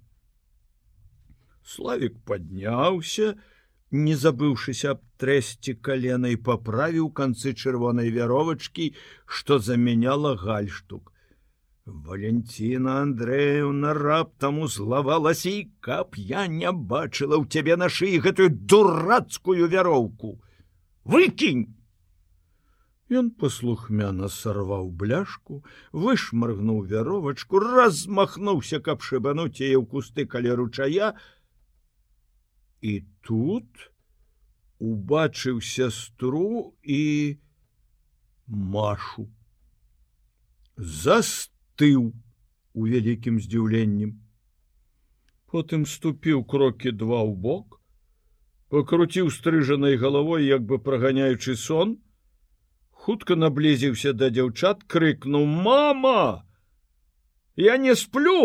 Славік 1.61 2.17
падняўся, 2.25 3.38
не 3.91 4.15
забыўшыся 4.15 4.91
аб 4.95 5.05
трэсці 5.21 5.73
каленай 5.85 6.37
паправіў 6.49 7.09
канцы 7.19 7.53
чырвонай 7.53 8.11
вяровачкі, 8.13 8.93
што 9.25 9.59
заменяла 9.59 10.35
гальштук. 10.35 11.13
Валентина 11.85 13.01
Андреевна 13.01 13.93
раптам 13.93 14.59
узлавалася 14.59 15.49
і 15.49 15.67
каб 15.81 16.15
я 16.15 16.45
не 16.47 16.71
бачыла 16.71 17.41
ў 17.41 17.49
цябе 17.49 17.75
на 17.81 17.89
шыі 17.89 18.21
гэтую 18.21 18.49
дурацкую 18.53 19.65
вяроўку. 19.67 20.37
Выкінь! 21.03 21.65
Ён 23.09 23.31
паслухмяна 23.41 24.27
сарваў 24.29 24.91
бляшку, 24.93 25.63
вышмаргнуў 25.91 26.83
вяровачку, 26.91 27.57
размахнуўся, 27.57 28.77
каб 28.85 29.01
шыбануць 29.01 29.57
яе 29.57 29.81
ў 29.81 29.85
кусты 29.89 30.29
каля 30.29 30.53
ручая. 30.59 31.17
І 32.82 33.03
тут 33.21 33.91
убачыў 34.80 35.59
сястру 35.61 36.73
і 36.84 37.38
машу. 38.47 39.27
Застыў 40.77 42.11
у 42.73 42.88
вялікім 42.88 43.39
здзіўленнем. 43.43 44.15
Потым 45.51 45.86
ступіў 45.86 46.45
крокі 46.45 46.95
два 46.95 47.25
ў 47.25 47.36
бок, 47.36 47.82
пакруціў 48.69 49.34
стрыжанай 49.34 49.97
галавой, 49.97 50.45
як 50.45 50.63
бы 50.63 50.80
праганяючы 50.80 51.57
сон, 51.57 51.97
хутка 53.09 53.36
наблізіўся 53.41 54.11
да 54.13 54.27
дзяўчат 54.34 54.84
крыкнуў 54.93 55.45
мама 55.67 56.45
я 57.65 57.77
не 57.84 57.95
сплю 58.01 58.41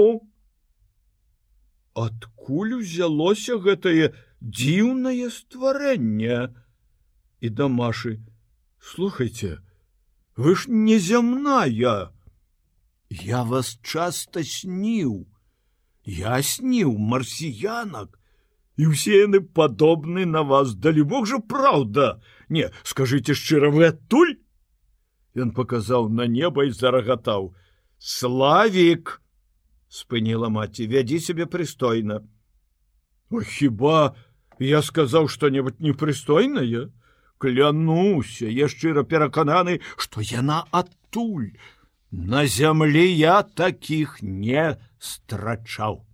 адкуль 2.05 2.77
узялося 2.79 3.59
гэтае 3.67 4.15
дзіўнае 4.45 5.31
стварэнне 5.33 6.39
і 7.41 7.49
да 7.49 7.69
машы 7.69 8.21
слухайте 8.79 9.59
вы 10.37 10.55
ж 10.55 10.69
незямная 10.69 12.13
я 13.25 13.41
вас 13.45 13.75
часта 13.83 14.45
сніў 14.45 15.25
я 16.05 16.37
сніў 16.43 16.93
марсіянак 16.99 18.21
і 18.77 18.91
ўсе 18.91 19.23
яны 19.23 19.39
падобны 19.39 20.27
на 20.27 20.43
вас. 20.43 20.75
Далі 20.75 21.07
Бог 21.07 21.27
жа 21.31 21.39
праўда 21.39 22.21
не 22.51 22.71
скажите 22.83 23.35
шчыра 23.39 23.71
вы 23.71 23.95
адтуль 23.95 24.35
Ён 25.35 25.51
показаў 25.51 26.09
на 26.15 26.27
неба 26.31 26.65
і 26.65 26.71
зарагатаў: 26.71 27.55
Славік! 27.99 29.21
спыніла 29.91 30.49
маці, 30.51 30.87
вядзі 30.91 31.19
сябе 31.23 31.47
прыстойна. 31.47 32.23
О, 33.31 33.43
хіба 33.43 34.15
я 34.65 34.83
сказаў 34.83 35.29
што-небудзь 35.29 35.81
непрыстойнае, 35.81 36.91
клянуся, 37.39 38.47
я 38.49 38.69
шчыра 38.69 39.05
перакананы, 39.05 39.81
што 39.97 40.21
яна 40.21 40.65
адтуль. 40.71 41.53
На 42.11 42.47
зямлі 42.47 43.05
я 43.11 43.43
такіх 43.43 44.23
не 44.23 44.77
страчаў. 44.99 46.05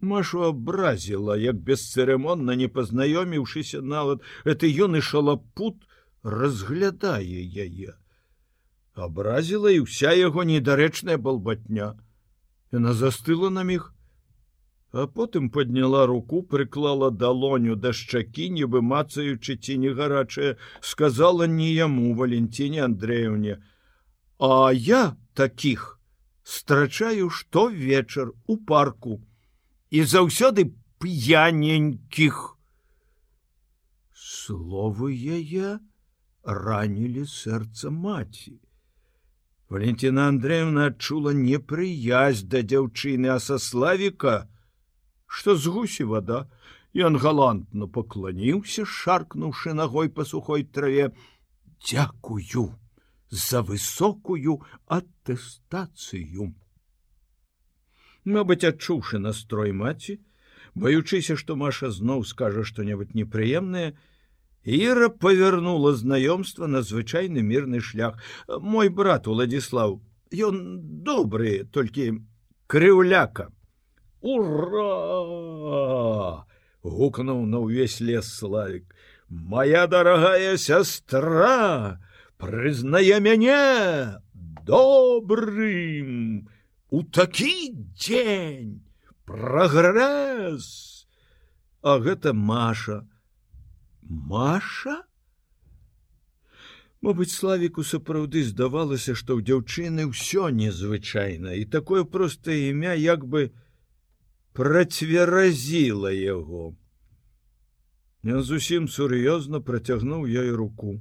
Машу 0.00 0.44
абразіла, 0.46 1.36
як 1.40 1.56
бесцырымонна 1.56 2.54
не 2.54 2.68
пазнаёміўшыся 2.68 3.80
нават, 3.82 4.22
это 4.44 4.68
ён 4.68 4.96
і 4.96 5.02
шалапут, 5.02 5.82
разглядае 6.22 7.42
яе. 7.66 7.96
Абразіла 8.94 9.70
і 9.72 9.80
вся 9.88 10.12
яго 10.12 10.44
недарэчная 10.44 11.16
балбатня. 11.18 11.96
Яна 12.72 12.92
застыла 12.94 13.50
на 13.50 13.64
міг, 13.64 13.92
а 14.96 15.06
потым 15.06 15.50
подняла 15.50 16.06
руку, 16.06 16.42
прыклала 16.42 17.10
далоню 17.10 17.76
да 17.76 17.92
шчакі, 17.92 18.48
нібы 18.50 18.80
мацаючы 18.80 19.56
ці 19.56 19.76
не 19.76 19.92
гарачая, 19.92 20.56
сказала 20.80 21.46
не 21.46 21.72
яму 21.72 22.14
Валенціне 22.14 22.84
Андреевне: 22.84 23.62
«А 24.38 24.72
я 24.72 25.16
таких 25.34 26.00
страчаю 26.42 27.28
што 27.30 27.68
вечар 27.68 28.32
у 28.46 28.56
парку 28.56 29.20
і 29.90 30.02
заўсёды 30.02 30.72
п'яненькіх. 30.98 32.56
Словы 34.14 35.12
яе, 35.12 35.78
ранілі 36.42 37.26
сэрца 37.26 37.90
маці. 37.90 38.60
Валентина 39.68 40.28
Андреевна 40.28 40.86
адчула 40.86 41.34
непрыязь 41.34 42.42
да 42.42 42.62
дзяўчыны 42.62 43.34
а 43.34 43.40
са 43.42 43.58
славіка, 43.58 44.46
што 45.36 45.52
з 45.60 45.68
гусі 45.68 46.04
вода, 46.08 46.48
ён 46.96 47.20
галантна 47.20 47.86
пакланіўся, 47.92 48.88
шаркнуўшы 48.88 49.74
ногой 49.76 50.08
па 50.08 50.24
сухой 50.24 50.64
траве: 50.64 51.12
Дякую 51.84 52.72
за 53.28 53.60
высокую 53.60 54.62
атэстацыю. 54.86 56.54
Мабыць, 58.24 58.64
адчуўшы 58.64 59.20
настрой 59.20 59.76
маці, 59.76 60.16
баючыся, 60.74 61.36
што 61.36 61.56
Маша 61.60 61.90
зноў 61.92 62.24
скажа 62.24 62.64
што-небудзь 62.64 63.12
непрыемнае, 63.20 63.92
Іра 64.66 65.10
павярнула 65.10 65.92
знаёмства 65.94 66.66
на 66.66 66.80
звычайны 66.82 67.44
мірны 67.44 67.78
шлях. 67.78 68.16
Мой 68.48 68.88
брат 68.88 69.28
Уладзіслав, 69.28 70.00
ён 70.32 70.56
добры, 71.06 71.68
толькі 71.70 72.24
крыўляка. 72.66 73.52
Ура! 74.26 75.76
гукнуў 76.86 77.46
на 77.46 77.62
ўвесь 77.62 78.00
лес 78.00 78.26
славік. 78.30 78.84
Моя 79.28 79.86
дарагая 79.86 80.56
сястра 80.56 81.98
прызнае 82.38 83.18
мяне 83.22 84.18
добрым 84.66 86.48
у 86.90 87.02
такі 87.02 87.74
дзень 87.94 88.82
прагрэс. 89.26 90.66
А 91.82 91.98
гэта 91.98 92.32
Маша, 92.34 93.06
Маша? 94.02 95.02
Мабыць, 97.02 97.30
славіку 97.30 97.84
сапраўды 97.86 98.42
здавалася, 98.42 99.14
што 99.14 99.38
ў 99.38 99.46
дзяўчыны 99.46 100.10
ўсё 100.10 100.50
незвычайна 100.50 101.54
і 101.54 101.66
такое 101.70 102.02
простае 102.02 102.74
імя 102.74 102.98
як 102.98 103.22
бы 103.22 103.54
працверазіла 104.56 106.10
яго. 106.16 106.72
Ён 108.24 108.40
зусім 108.42 108.88
сур'ёзна 108.88 109.60
працягнуў 109.60 110.24
ёй 110.24 110.50
руку. 110.60 110.96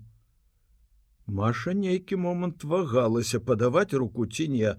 Маша 1.26 1.74
нейкі 1.74 2.20
момант 2.26 2.68
вагалася 2.74 3.39
падаваць 3.39 3.95
руку 3.95 4.28
ці 4.28 4.47
не. 4.58 4.76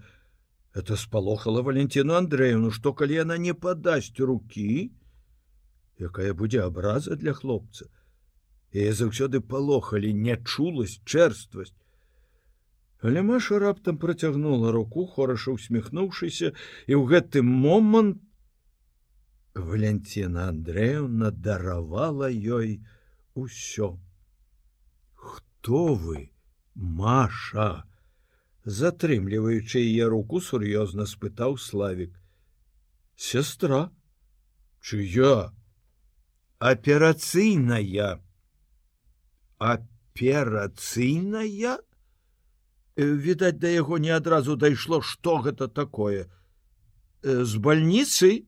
Это 0.77 0.95
спалохала 0.95 1.61
Валентину 1.65 2.13
Андреевну, 2.13 2.69
што 2.71 2.93
калі 2.93 3.17
яна 3.17 3.37
не 3.41 3.53
падасць 3.53 4.13
рукі, 4.19 4.91
якая 5.99 6.33
будзе 6.37 6.61
абраза 6.61 7.17
для 7.17 7.33
хлопца, 7.33 7.89
яе 8.71 8.93
заўсёды 8.93 9.41
палохалі 9.41 10.13
нячуласць 10.13 11.01
чэрствасць 11.03 11.73
але 13.01 13.21
маша 13.21 13.59
раптам 13.59 13.97
працягнула 13.97 14.71
руку 14.71 15.05
хораша 15.05 15.51
усміхнуўшыся 15.51 16.53
і 16.87 16.93
ў 16.97 17.03
гэты 17.11 17.43
момант 17.45 18.21
валентина 19.59 20.49
андреевна 20.49 21.31
даравала 21.31 22.29
ёй 22.29 22.85
усё. 23.35 23.99
Хто 25.13 25.95
вы 25.95 26.31
маша? 26.75 27.85
Затрымліваючы 28.63 29.79
яе 29.79 30.07
руку 30.11 30.41
сур'ёзна 30.41 31.05
спытаў 31.07 31.57
славик 31.57 32.19
сестра 33.15 33.91
чыя? 34.81 35.53
Аперацыйная 36.59 38.19
аперацыйная? 39.59 41.77
Відаць 42.97 43.59
да 43.61 43.69
яго 43.69 43.97
не 43.97 44.09
адразу 44.09 44.55
дайшло 44.55 45.01
что 45.01 45.37
гэта 45.37 45.67
такое. 45.67 46.29
З 47.21 47.57
больніцы 47.57 48.46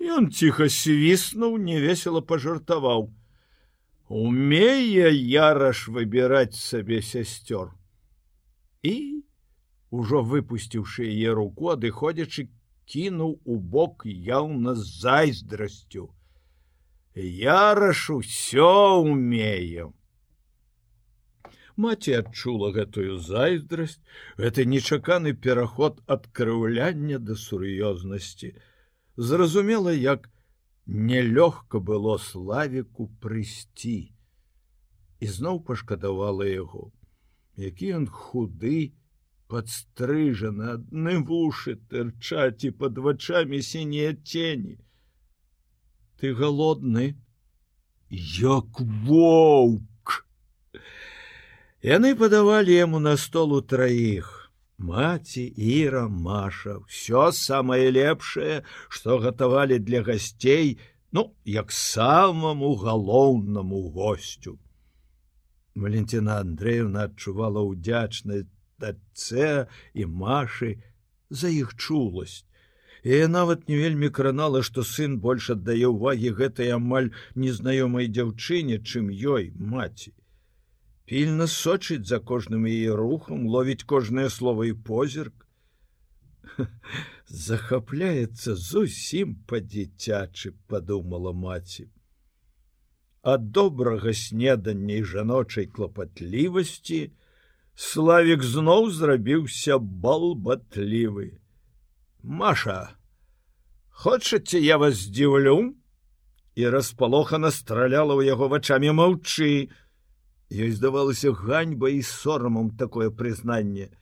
ён 0.00 0.30
ціха 0.30 0.68
свіснуў 0.72 1.56
невесела 1.68 2.22
пажартаваў 2.32 3.08
умее 4.08 5.08
яраш 5.12 5.86
выбіраць 5.96 6.58
сабе 6.58 7.00
сясцёр 7.12 7.72
і 8.82 8.94
ужо 9.90 10.22
выпусціўшы 10.34 11.08
яе 11.08 11.34
руку 11.40 11.74
адыходзячы 11.74 12.48
кінуў 12.88 13.40
у 13.44 13.58
бок 13.58 14.06
яўна 14.06 14.74
з 14.74 14.86
зайздрасцю 15.00 16.08
Яраш 17.18 18.10
усё 18.10 19.02
умеем. 19.02 19.94
Маці 21.76 22.12
адчула 22.18 22.70
гэтую 22.74 23.18
зайздрасць, 23.18 23.98
гэты 24.38 24.66
нечаканы 24.66 25.32
пераход 25.34 25.98
ад 26.06 26.26
крыўляння 26.30 27.18
да 27.18 27.34
сур'ёзнасці. 27.34 28.54
Зразумела, 29.18 29.90
як 29.92 30.30
нелёгка 30.86 31.82
было 31.82 32.16
славіку 32.22 33.10
прыйсці. 33.20 34.14
І 35.18 35.26
зноў 35.26 35.58
пашкадавала 35.66 36.46
яго, 36.46 36.92
які 37.58 37.92
ён 37.98 38.06
худы, 38.06 38.94
подстрыжаны 39.48 40.70
адны 40.78 41.18
вушы 41.28 41.74
тырчаць 41.90 42.62
і 42.68 42.70
под 42.70 42.98
вачами 43.04 43.60
сінія 43.62 44.12
тені 44.14 44.76
ты 46.20 46.34
голодны 46.34 47.14
як 48.10 48.80
воўк! 49.08 50.26
Яны 51.82 52.14
падавалі 52.18 52.74
яму 52.74 52.98
на 52.98 53.16
столу 53.16 53.60
траіх 53.62 54.37
маці 54.78 55.42
іра 55.56 56.08
маша 56.08 56.78
все 56.86 57.32
самае 57.32 57.90
лепшае 57.90 58.62
што 58.88 59.18
гатавалі 59.24 59.78
для 59.78 60.02
гасцей 60.02 60.78
ну 61.12 61.34
як 61.44 61.72
самому 61.72 62.74
галоўнаму 62.76 63.90
гостю. 63.90 64.58
Валентина 65.74 66.38
андреевна 66.42 67.06
адчувала 67.08 67.62
ўдзячнасць 67.66 68.50
дачцэ 68.78 69.66
і 69.94 70.06
машы 70.06 70.70
за 71.30 71.50
іх 71.50 71.74
чуласць 71.74 72.44
і 73.02 73.26
нават 73.30 73.68
не 73.68 73.76
вельмі 73.78 74.10
кранала 74.10 74.62
што 74.62 74.82
сын 74.86 75.18
больш 75.22 75.50
аддае 75.54 75.90
ўвагі 75.90 76.34
гэтай 76.38 76.74
амаль 76.78 77.10
незнаёмай 77.34 78.10
дзяўчыне 78.14 78.78
чым 78.82 79.10
ёй 79.10 79.50
маці 79.58 80.14
пільна 81.08 81.46
сочыць 81.52 82.06
за 82.10 82.18
кожным 82.30 82.68
яе 82.70 82.96
рухам 83.00 83.46
ловіць 83.54 83.88
кожнае 83.92 84.28
слово 84.30 84.68
і 84.70 84.74
позірк. 84.88 85.46
Захапляецца 87.48 88.56
зусім 88.56 89.36
па-дзіцячы 89.48 90.52
падумала 90.66 91.32
маці. 91.32 91.88
Ад 93.22 93.50
добрага 93.52 94.14
снедання 94.14 95.00
і 95.02 95.08
жаночай 95.12 95.66
клапатлівасці 95.66 97.00
славік 97.74 98.42
зноў 98.42 98.88
зрабіўся 98.90 99.76
балбатлівы 99.78 101.26
маша 102.22 102.78
хочаце 103.90 104.58
я 104.58 104.78
вас 104.82 104.94
здзіўлю 105.02 105.74
і 106.58 106.70
распалохана 106.74 107.50
страляла 107.54 108.18
ў 108.18 108.26
яго 108.34 108.50
вачамі 108.50 108.90
маўчы 108.98 109.70
Ёй 110.48 110.72
здавалася 110.72 111.32
ганьба 111.32 111.90
і 111.92 112.00
сорамам 112.02 112.70
такое 112.76 113.10
прызнанне. 113.10 113.92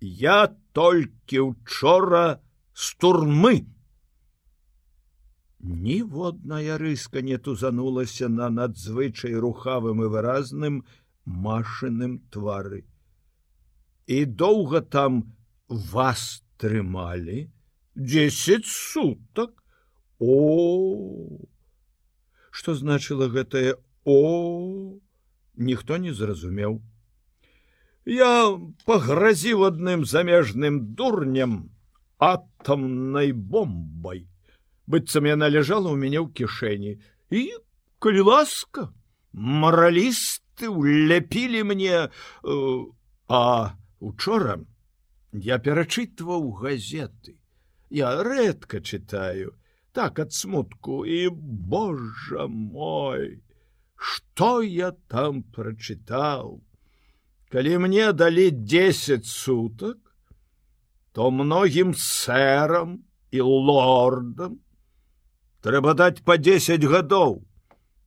Я 0.00 0.54
толькі 0.72 1.50
учора 1.50 2.38
з 2.74 2.94
турмы. 2.94 3.66
Ніводная 5.58 6.78
рыска 6.78 7.22
не 7.22 7.38
тузанулася 7.38 8.28
на 8.30 8.46
надзвычай 8.48 9.34
рухавым 9.34 10.06
і 10.06 10.10
выразным 10.14 10.84
машыным 11.26 12.22
твары. 12.30 12.86
І 14.06 14.24
доўга 14.24 14.80
там 14.80 15.34
вас 15.68 16.44
трымалі 16.56 17.50
десять 17.98 18.66
суток 18.66 19.62
о 20.18 21.42
что 22.50 22.74
значыла 22.74 23.28
гэтае 23.28 23.74
о 24.04 24.98
ніхто 25.58 25.98
не 25.98 26.14
зразумеў. 26.14 26.80
Я 28.06 28.56
пагразіў 28.86 29.68
адным 29.68 30.06
замежным 30.08 30.80
дурнем 30.94 31.70
атамнай 32.18 33.32
бомбай. 33.32 34.26
быццам 34.88 35.28
яна 35.28 35.48
ляжала 35.52 35.92
ў 35.92 35.96
мяне 36.00 36.20
ў 36.24 36.32
кішэні. 36.32 36.92
І 37.28 37.42
калі 38.00 38.22
ласка 38.32 38.88
маралісты 39.32 40.72
уляпілі 40.72 41.62
мне 41.68 42.08
э, 42.08 42.08
а 43.28 43.76
учора 44.00 44.56
я 45.32 45.60
перачытваў 45.60 46.48
газеты. 46.62 47.36
Я 47.92 48.16
рэдка 48.24 48.80
чытаю. 48.80 49.52
Так 49.92 50.18
ад 50.18 50.32
смутку. 50.32 51.04
І 51.04 51.28
божа 51.28 52.48
мой 52.48 53.44
что 53.98 54.62
я 54.62 54.92
там 54.92 55.42
прочитал? 55.42 56.60
Калі 57.50 57.78
мне 57.78 58.12
далі 58.12 58.50
десять 58.50 59.26
суток 59.26 59.98
то 61.12 61.30
многім 61.30 61.94
сэрам 61.94 63.02
і 63.30 63.40
лордам 63.40 64.60
трэба 65.64 65.94
даць 65.94 66.22
по 66.22 66.36
десять 66.36 66.84
гадоў 66.84 67.42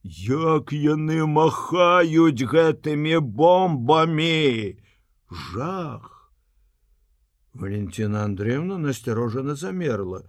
як 0.03 0.71
яны 0.71 1.25
махаюць 1.27 2.47
гэтымі 2.53 3.19
бомбамі? 3.19 4.77
Жах! 5.29 6.31
Валентина 7.53 8.23
андреевна 8.23 8.77
насцярожана 8.77 9.55
замерла 9.55 10.23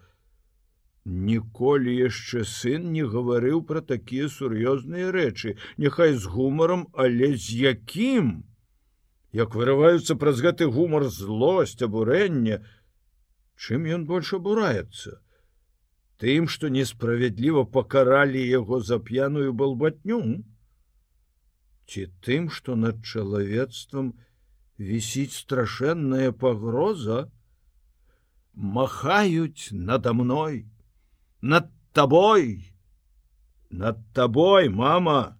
Ніколі 1.04 1.94
яшчэ 1.98 2.44
сын 2.46 2.92
не 2.92 3.02
гаварыў 3.02 3.62
пра 3.66 3.80
такія 3.82 4.28
сур'ёзныя 4.28 5.10
рэчы, 5.10 5.56
няхай 5.76 6.14
з 6.14 6.30
гумаром, 6.30 6.86
але 6.92 7.34
з 7.34 7.58
якім? 7.74 8.44
Як 9.32 9.56
вырываюцца 9.58 10.14
праз 10.14 10.44
гэты 10.44 10.68
гумар 10.70 11.08
злосць, 11.10 11.82
абурэнне, 11.82 12.62
Чым 13.62 13.84
ён 13.94 14.06
больш 14.10 14.32
абураецца? 14.38 15.20
Тым, 16.22 16.48
што 16.54 16.70
несправядліва 16.76 17.62
пакаралі 17.76 18.42
яго 18.42 18.80
за 18.88 18.98
п'яную 18.98 19.52
балбатню? 19.60 20.18
Ці 21.86 22.06
тым, 22.26 22.48
што 22.56 22.74
над 22.78 23.02
чалавецтвам 23.06 24.12
вісіць 24.78 25.38
страшэнная 25.38 26.32
пагроза, 26.42 27.20
махаюць 28.54 29.70
надо 29.90 30.14
мной, 30.22 30.66
над 31.42 31.68
тобой 31.92 32.72
над 33.72 34.12
тобой 34.12 34.68
мама. 34.68 35.38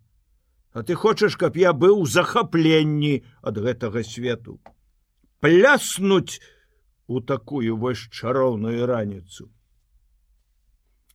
А 0.72 0.82
ты 0.82 0.94
хочаш 0.94 1.36
каб 1.36 1.57
я 1.61 1.72
быў 1.76 2.07
захапленні 2.09 3.22
ад 3.44 3.61
гэтага 3.61 4.03
свету? 4.09 4.57
Пляснуць 5.44 6.40
у 7.07 7.20
такую 7.20 7.76
вось 7.76 8.09
чароўную 8.09 8.86
раніцу. 8.86 9.53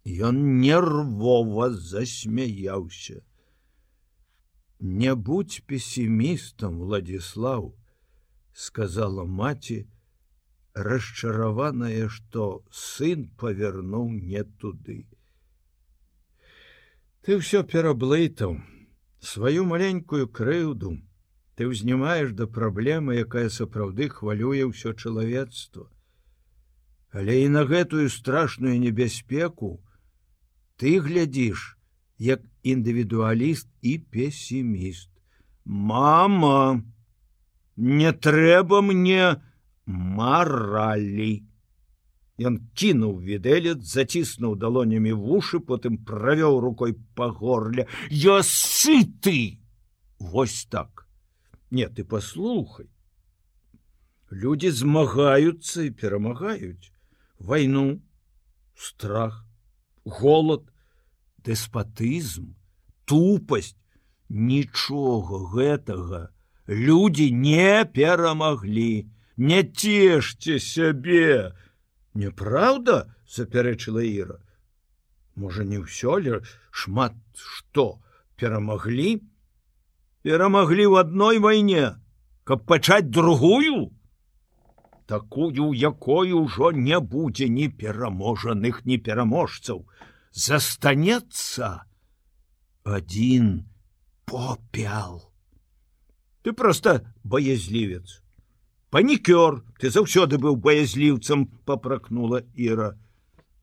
Ён 0.05 0.61
нервова 0.61 1.71
засмяяўся. 1.73 3.25
Не 4.79 5.15
будь 5.15 5.63
песімістам 5.65 6.77
владислав 6.79 7.73
сказала 8.53 9.25
маці 9.25 9.88
расчараваная, 10.78 12.07
што 12.09 12.63
сын 12.71 13.28
павярнуў 13.41 14.09
не 14.13 14.43
туды. 14.61 15.05
Ты 17.25 17.41
ўсё 17.41 17.63
пераблытаў 17.63 18.57
сваю 19.19 19.65
маленькую 19.65 20.30
крыўду, 20.30 20.95
ты 21.57 21.65
ўзнімаеш 21.67 22.38
да 22.38 22.45
праблемы, 22.45 23.17
якая 23.25 23.49
сапраўды 23.49 24.07
хвалюе 24.13 24.69
ўсё 24.69 24.93
чалавецтва. 24.93 25.89
Але 27.11 27.41
і 27.43 27.49
на 27.49 27.65
гэтую 27.65 28.09
страшную 28.13 28.78
небяспеку 28.80 29.82
ты 30.78 31.01
глядзіш, 31.01 31.78
як 32.21 32.45
індывідуаліст 32.61 33.67
і 33.82 33.97
песіміст. 33.97 35.09
Мама, 35.65 36.84
не 37.75 38.11
трэба 38.13 38.82
мне, 38.82 39.41
маралі. 39.88 41.47
Ён 42.38 42.59
кінуў 42.77 43.17
відэлец, 43.25 43.81
заціснуў 43.81 44.59
далонямі 44.61 45.15
вушы, 45.17 45.59
потым 45.59 45.97
правёў 45.97 46.59
рукой 46.61 46.93
па 47.15 47.31
горле. 47.33 47.88
Я 48.11 48.43
сыты! 48.43 49.57
Вось 50.19 50.67
так. 50.69 51.07
Не 51.71 51.88
ты 51.88 52.03
паслухай. 52.03 52.88
Людзі 54.29 54.69
змагаюцца 54.69 55.88
і 55.88 55.95
перамагаюць 55.97 56.91
вайну, 57.39 58.01
страх, 58.75 59.45
голод, 60.03 60.67
дэспатызм, 61.45 62.53
тупасць, 63.05 63.77
нічога 64.29 65.47
гэтага 65.55 66.27
людзі 66.67 67.31
не 67.31 67.85
перамаглі 67.93 69.07
не 69.38 69.61
цешце 69.63 70.57
сябе 70.59 71.53
неправда 72.13 73.05
запярэчыла 73.29 74.03
іра 74.03 74.41
можа 75.38 75.63
не 75.63 75.79
ўсё 75.79 76.17
ли? 76.17 76.41
Шмат 76.71 77.15
што 77.38 78.01
перамаглі 78.41 79.21
перамаглі 80.25 80.85
ў 80.89 81.05
адной 81.05 81.38
вайне 81.39 81.85
каб 82.43 82.65
пачаць 82.65 83.07
другую? 83.07 83.93
Такую 85.07 85.71
якой 85.71 86.33
ужо 86.35 86.71
не 86.75 86.99
будзе 86.99 87.47
ні 87.47 87.69
пераможаных 87.69 88.83
ні 88.83 88.97
пераможцаў. 88.97 89.85
Застанецца 90.31 91.88
один 92.83 93.69
попял 94.25 95.31
ты 96.43 96.53
просто 96.53 97.03
боязлівец 97.23 98.23
панікёр 98.89 99.63
ты 99.79 99.91
заўсёды 99.91 100.39
быў 100.39 100.55
баязліўцам 100.63 101.45
попракнула 101.65 102.43
іра. 102.55 102.95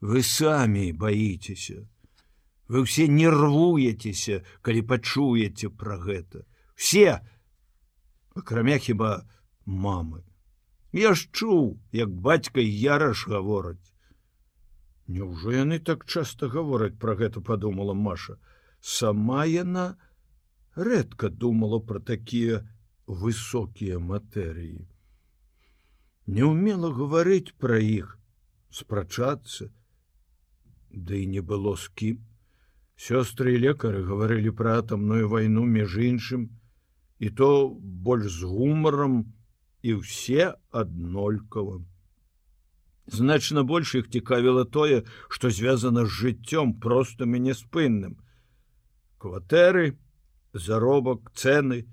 Вы 0.00 0.22
самі 0.22 0.92
баіцеся. 0.92 1.88
Вы 2.68 2.84
ўсе 2.84 3.08
нервуецеся 3.08 4.44
калі 4.60 4.84
пачуеце 4.84 5.72
пра 5.72 5.96
гэта. 5.96 6.44
Все 6.76 7.24
акрамя 8.36 8.78
хіба 8.78 9.24
мамы. 9.64 10.24
Я 10.92 11.14
ж 11.14 11.28
чуў 11.32 11.80
як 11.92 12.12
бацька 12.12 12.60
яраш 12.60 13.26
гавораць. 13.28 13.92
Няўжо 15.08 15.52
яны 15.56 15.80
так 15.80 16.04
часта 16.04 16.48
гавораць 16.48 16.96
пра 17.00 17.16
гэта 17.16 17.40
падумала 17.40 17.96
Маша. 17.96 18.36
Сама 18.80 19.44
яна 19.48 19.96
рэдка 20.76 21.28
думала 21.28 21.80
пра 21.80 22.00
такія 22.00 22.60
высокія 23.06 23.98
матэрыі 23.98 24.84
не 26.26 26.44
ўмела 26.44 26.90
гаварыць 26.98 27.56
пра 27.60 27.78
іх 27.78 28.18
спрачацца 28.70 29.70
Ды 30.94 31.18
да 31.20 31.30
не 31.30 31.42
было 31.42 31.74
з 31.76 31.90
кім 32.00 32.18
сёстры 32.96 33.54
і 33.54 33.62
лекары 33.64 34.04
гаварылі 34.06 34.54
пра 34.58 34.78
атамную 34.82 35.28
вайну 35.28 35.64
між 35.66 35.96
іншым 36.08 36.46
і 37.18 37.30
то 37.30 37.48
больш 38.08 38.30
з 38.40 38.50
гумарам 38.50 39.16
і 39.82 39.98
ўсе 40.00 40.54
аднолькава 40.70 41.82
значна 43.18 43.64
больш 43.68 43.94
іх 44.00 44.08
цікавіла 44.08 44.64
тое 44.64 45.02
што 45.28 45.50
звязана 45.50 46.06
з 46.06 46.14
жыццём 46.20 46.78
простым 46.80 47.34
і 47.36 47.42
няспынным 47.50 48.14
кватэры 49.18 49.98
заробак 50.54 51.34
цэны 51.34 51.84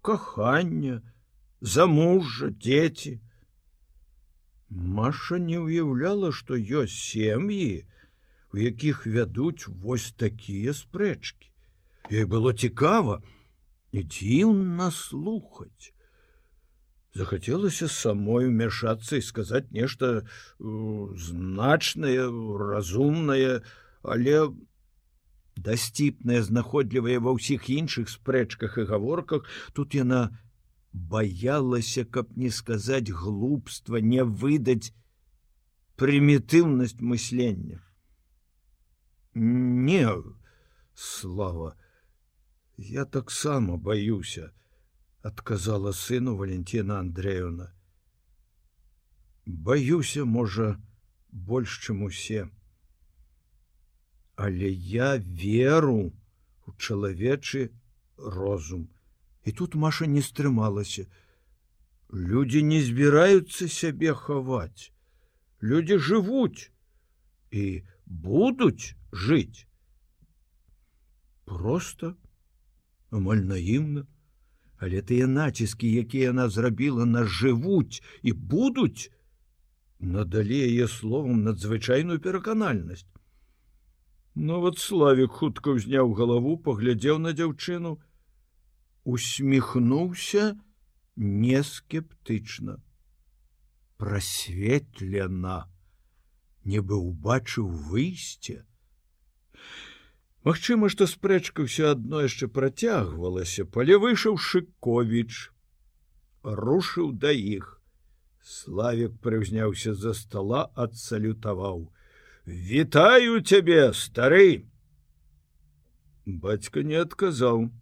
кахання 0.00 1.02
замужжа 1.60 2.50
дзеці 2.50 3.20
Маша 4.74 5.38
не 5.38 5.62
ўяўляла 5.62 6.34
што 6.34 6.58
ёсць 6.58 6.98
сем'і 6.98 7.86
у 8.54 8.58
якіх 8.58 9.06
вядуць 9.06 9.66
вось 9.66 10.14
такія 10.14 10.74
спрэчкі. 10.78 11.50
Ёй 12.10 12.26
было 12.30 12.52
цікава 12.54 13.18
і 13.90 14.02
дзіўна 14.06 14.90
слухаць. 14.94 15.90
Захацелася 17.14 17.88
самой 17.88 18.46
умяшацца 18.50 19.18
і 19.18 19.26
сказаць 19.26 19.70
нешта 19.74 20.22
значнае, 20.58 22.30
разумнае, 22.62 23.62
але 24.02 24.38
дасціпнае, 25.58 26.42
знаходлівае 26.42 27.18
ва 27.18 27.34
ўсіх 27.34 27.70
іншых 27.70 28.10
спрэчках 28.10 28.78
і 28.78 28.86
гаворках, 28.90 29.50
тут 29.74 29.98
яна 29.98 30.30
баялася, 30.94 32.04
каб 32.04 32.36
не 32.38 32.50
сказаць 32.50 33.10
глупства, 33.10 33.96
не 33.98 34.22
выдаць 34.24 34.94
прымітыўнасць 35.98 37.00
мыслення. 37.00 37.82
Не 39.34 40.08
слава 40.94 41.74
я 42.76 43.04
таксама 43.04 43.76
баюся 43.76 44.52
отказала 45.22 45.92
сыну 45.92 46.36
валентина 46.36 47.00
андреевна. 47.00 47.72
Баюся 49.46 50.24
можа 50.24 50.80
больш 51.32 51.78
чым 51.82 52.02
усе. 52.02 52.50
Але 54.36 54.70
я 54.70 55.16
веру 55.16 56.12
у 56.66 56.72
чалавечы 56.74 57.70
розум 58.16 58.93
і 59.44 59.52
тут 59.52 59.74
маша 59.74 60.06
не 60.06 60.22
стрымалася 60.22 61.06
люди 62.12 62.62
не 62.62 62.80
збіраюцца 62.88 63.68
сябе 63.68 64.14
хаваць 64.14 64.90
люди 65.72 65.98
жывуць 66.08 66.70
і 67.50 67.64
будуць 68.26 68.94
жыць 69.26 69.66
просто 71.44 72.14
амаль 73.10 73.42
наімна 73.54 74.06
але 74.84 75.02
тыя 75.08 75.26
націскі 75.32 75.90
якія 76.04 76.30
яна 76.32 76.48
зрабіла 76.52 77.08
нас 77.08 77.28
жывуць 77.40 78.00
і 78.22 78.32
будуць 78.54 79.10
надалі 80.16 80.60
яе 80.68 80.88
словам 80.94 81.44
надзвычайную 81.48 82.20
пераканальнасць 82.20 83.06
нават 84.34 84.74
ну, 84.74 84.80
славик 84.80 85.30
хутка 85.30 85.76
ўзняў 85.78 86.12
галаву 86.18 86.56
паглядзеў 86.58 87.22
на 87.22 87.32
дзяўчыну 87.38 87.98
усміхнуўся 89.04 90.44
нескептычна 91.16 92.76
прасветлена 94.00 95.58
нібы 96.64 96.96
убачыў 96.98 97.68
выйсце 97.90 98.64
Магчыма, 100.44 100.90
што 100.92 101.06
спрэчка 101.08 101.64
ўсё 101.64 101.90
адно 101.96 102.20
яшчэ 102.20 102.46
працягвалася, 102.52 103.64
пале 103.64 103.96
выйшаў 103.96 104.36
шыковіч, 104.36 105.48
рушыў 106.44 107.12
да 107.16 107.32
іх. 107.32 107.80
Славік 108.44 109.14
прыўзняўся 109.24 109.94
за 109.96 110.12
стола, 110.12 110.68
адсалютаваў: 110.76 111.88
«Вітаю 112.72 113.40
цябе, 113.40 113.94
стары! 113.96 114.68
Бацька 116.26 116.84
не 116.84 117.00
адказаў. 117.00 117.72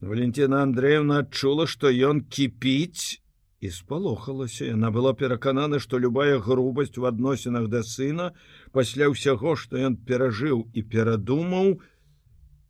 Валентина 0.00 0.62
Андреевна 0.62 1.24
адчула, 1.24 1.66
што 1.66 1.90
ён 1.90 2.22
кіпіць 2.22 3.18
і 3.60 3.70
спалохалася 3.74 4.68
яна 4.70 4.90
была 4.94 5.12
пераканана 5.18 5.80
што 5.82 5.98
любая 5.98 6.38
грубасць 6.38 6.98
у 7.02 7.06
адносінах 7.10 7.66
да 7.72 7.82
сына 7.82 8.30
пасля 8.76 9.08
ўсяго 9.10 9.54
што 9.58 9.80
ён 9.88 9.96
перажыў 10.10 10.60
і 10.78 10.84
перадумаў 10.92 11.72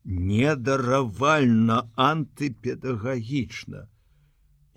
недаравальна 0.04 1.82
антыпедагагічна 2.08 3.84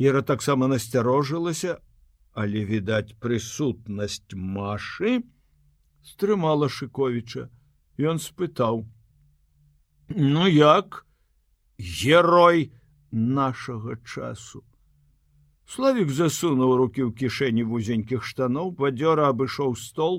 Іра 0.01 0.21
таксама 0.27 0.67
насцярожылася 0.67 1.77
але 2.35 2.65
відаць 2.67 3.15
прысутнасць 3.23 4.35
машы 4.57 5.21
стрымала 6.11 6.67
шыковіча 6.67 7.47
ён 8.11 8.19
спытаў 8.19 8.83
ну 10.11 10.51
як 10.51 11.05
герой 11.81 12.69
нашага 13.11 13.97
часу 14.05 14.63
Славік 15.71 16.09
засунуў 16.11 16.71
руки 16.75 16.99
ў 16.99 17.15
кішэні 17.15 17.63
вузенькіх 17.63 18.25
штаноў, 18.27 18.73
бадзёра 18.75 19.31
абышоў 19.31 19.77
стол, 19.79 20.17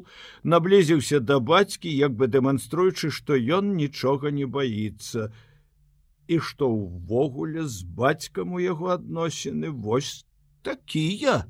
наблізіўся 0.48 1.20
да 1.20 1.36
бацькі, 1.50 1.92
як 1.92 2.16
бы 2.16 2.24
дэманструючы, 2.24 3.10
што 3.12 3.36
ён 3.36 3.76
нічога 3.76 4.32
не 4.32 4.48
баіцца. 4.48 5.28
І 6.24 6.40
што 6.40 6.72
ўвогуле 6.72 7.68
з 7.68 7.84
бацькам 7.84 8.56
у 8.56 8.64
яго 8.64 8.96
адносіны 8.96 9.68
вось 9.68 10.24
такія, 10.64 11.44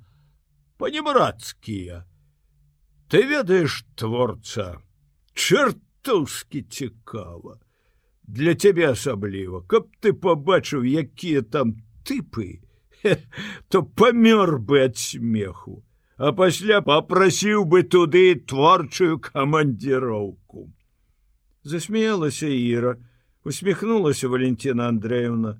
панебрацкія. 0.82 2.02
Ты 3.06 3.22
ведаеш 3.22 3.84
творца, 3.94 4.82
чертускі 5.30 6.66
цікава. 6.66 7.62
Для 8.22 8.54
цябе 8.54 8.90
асабліва, 8.92 9.62
каб 9.66 9.88
ты 10.00 10.12
пабачыў, 10.12 10.84
якія 10.86 11.42
там 11.42 11.82
тыпы, 12.06 12.62
то 13.68 13.82
памёр 13.82 14.58
бы 14.58 14.84
ад 14.84 14.96
смеху, 14.96 15.82
а 16.16 16.32
пасля 16.32 16.80
попрасіў 16.80 17.64
бы 17.64 17.82
туды 17.82 18.34
творчую 18.38 19.18
камандзіроўку. 19.18 20.70
Засмеялася 21.64 22.46
Іра, 22.46 22.96
усміхнулася 23.44 24.28
Валентина 24.28 24.88
Андреевна. 24.88 25.58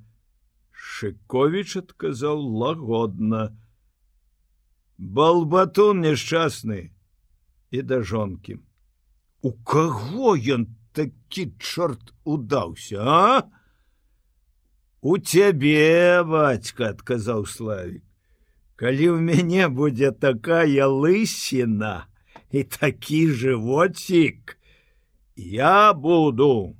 Шыковіч 0.70 1.76
адказаў 1.78 2.38
лагодна. 2.38 3.56
Балбатун 4.98 6.02
няшчасны 6.02 6.90
і 7.70 7.82
да 7.82 8.02
жонкі. 8.02 8.58
У 9.42 9.52
каго 9.66 10.34
ён 10.38 10.66
такі 10.92 11.50
чорт 11.58 12.14
удаўся, 12.24 13.02
а? 13.02 13.50
у 15.02 15.18
цябе 15.18 16.22
бацька 16.22 16.94
адказаў 16.94 17.42
славик 17.50 18.02
калі 18.82 19.06
ў 19.14 19.18
мяне 19.26 19.66
будзе 19.78 20.10
такая 20.24 20.86
лысіна 20.90 22.06
і 22.54 22.62
такі 22.76 23.18
жывоцік 23.40 24.54
я 25.34 25.90
буду 26.04 26.78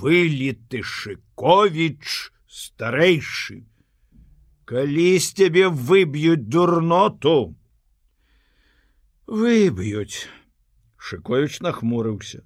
выліты 0.00 0.80
шыковіч 0.80 2.32
старэйшы 2.62 3.60
калі 4.72 5.06
з 5.20 5.28
цябе 5.36 5.68
выб'юць 5.68 6.48
дурноту 6.56 7.36
выб'юць 9.28 10.24
шыковіч 10.96 11.60
нахмурыўся 11.68 12.45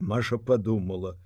маша 0.00 0.38
подумала 0.38 1.18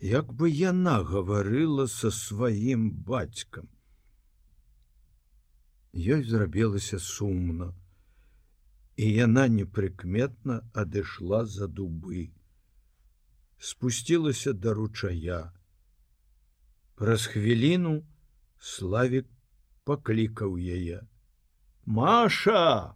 як 0.00 0.32
бы 0.32 0.50
яна 0.50 1.02
гаварыла 1.02 1.86
со 1.86 2.10
сваім 2.10 2.90
бацькам. 3.08 3.68
Ёй 5.94 6.24
зрабілася 6.28 6.98
сумна, 6.98 7.72
і 8.96 9.06
яна 9.08 9.46
непрыкметна 9.48 10.60
адышла 10.74 11.44
за 11.46 11.68
дубы. 11.68 12.32
Спусцілася 13.58 14.52
да 14.52 14.74
ручая. 14.74 15.52
Праз 16.96 17.26
хвіліну 17.26 18.04
Славік 18.58 19.28
паклікаў 19.84 20.58
яе. 20.58 21.00
Маша! 21.84 22.92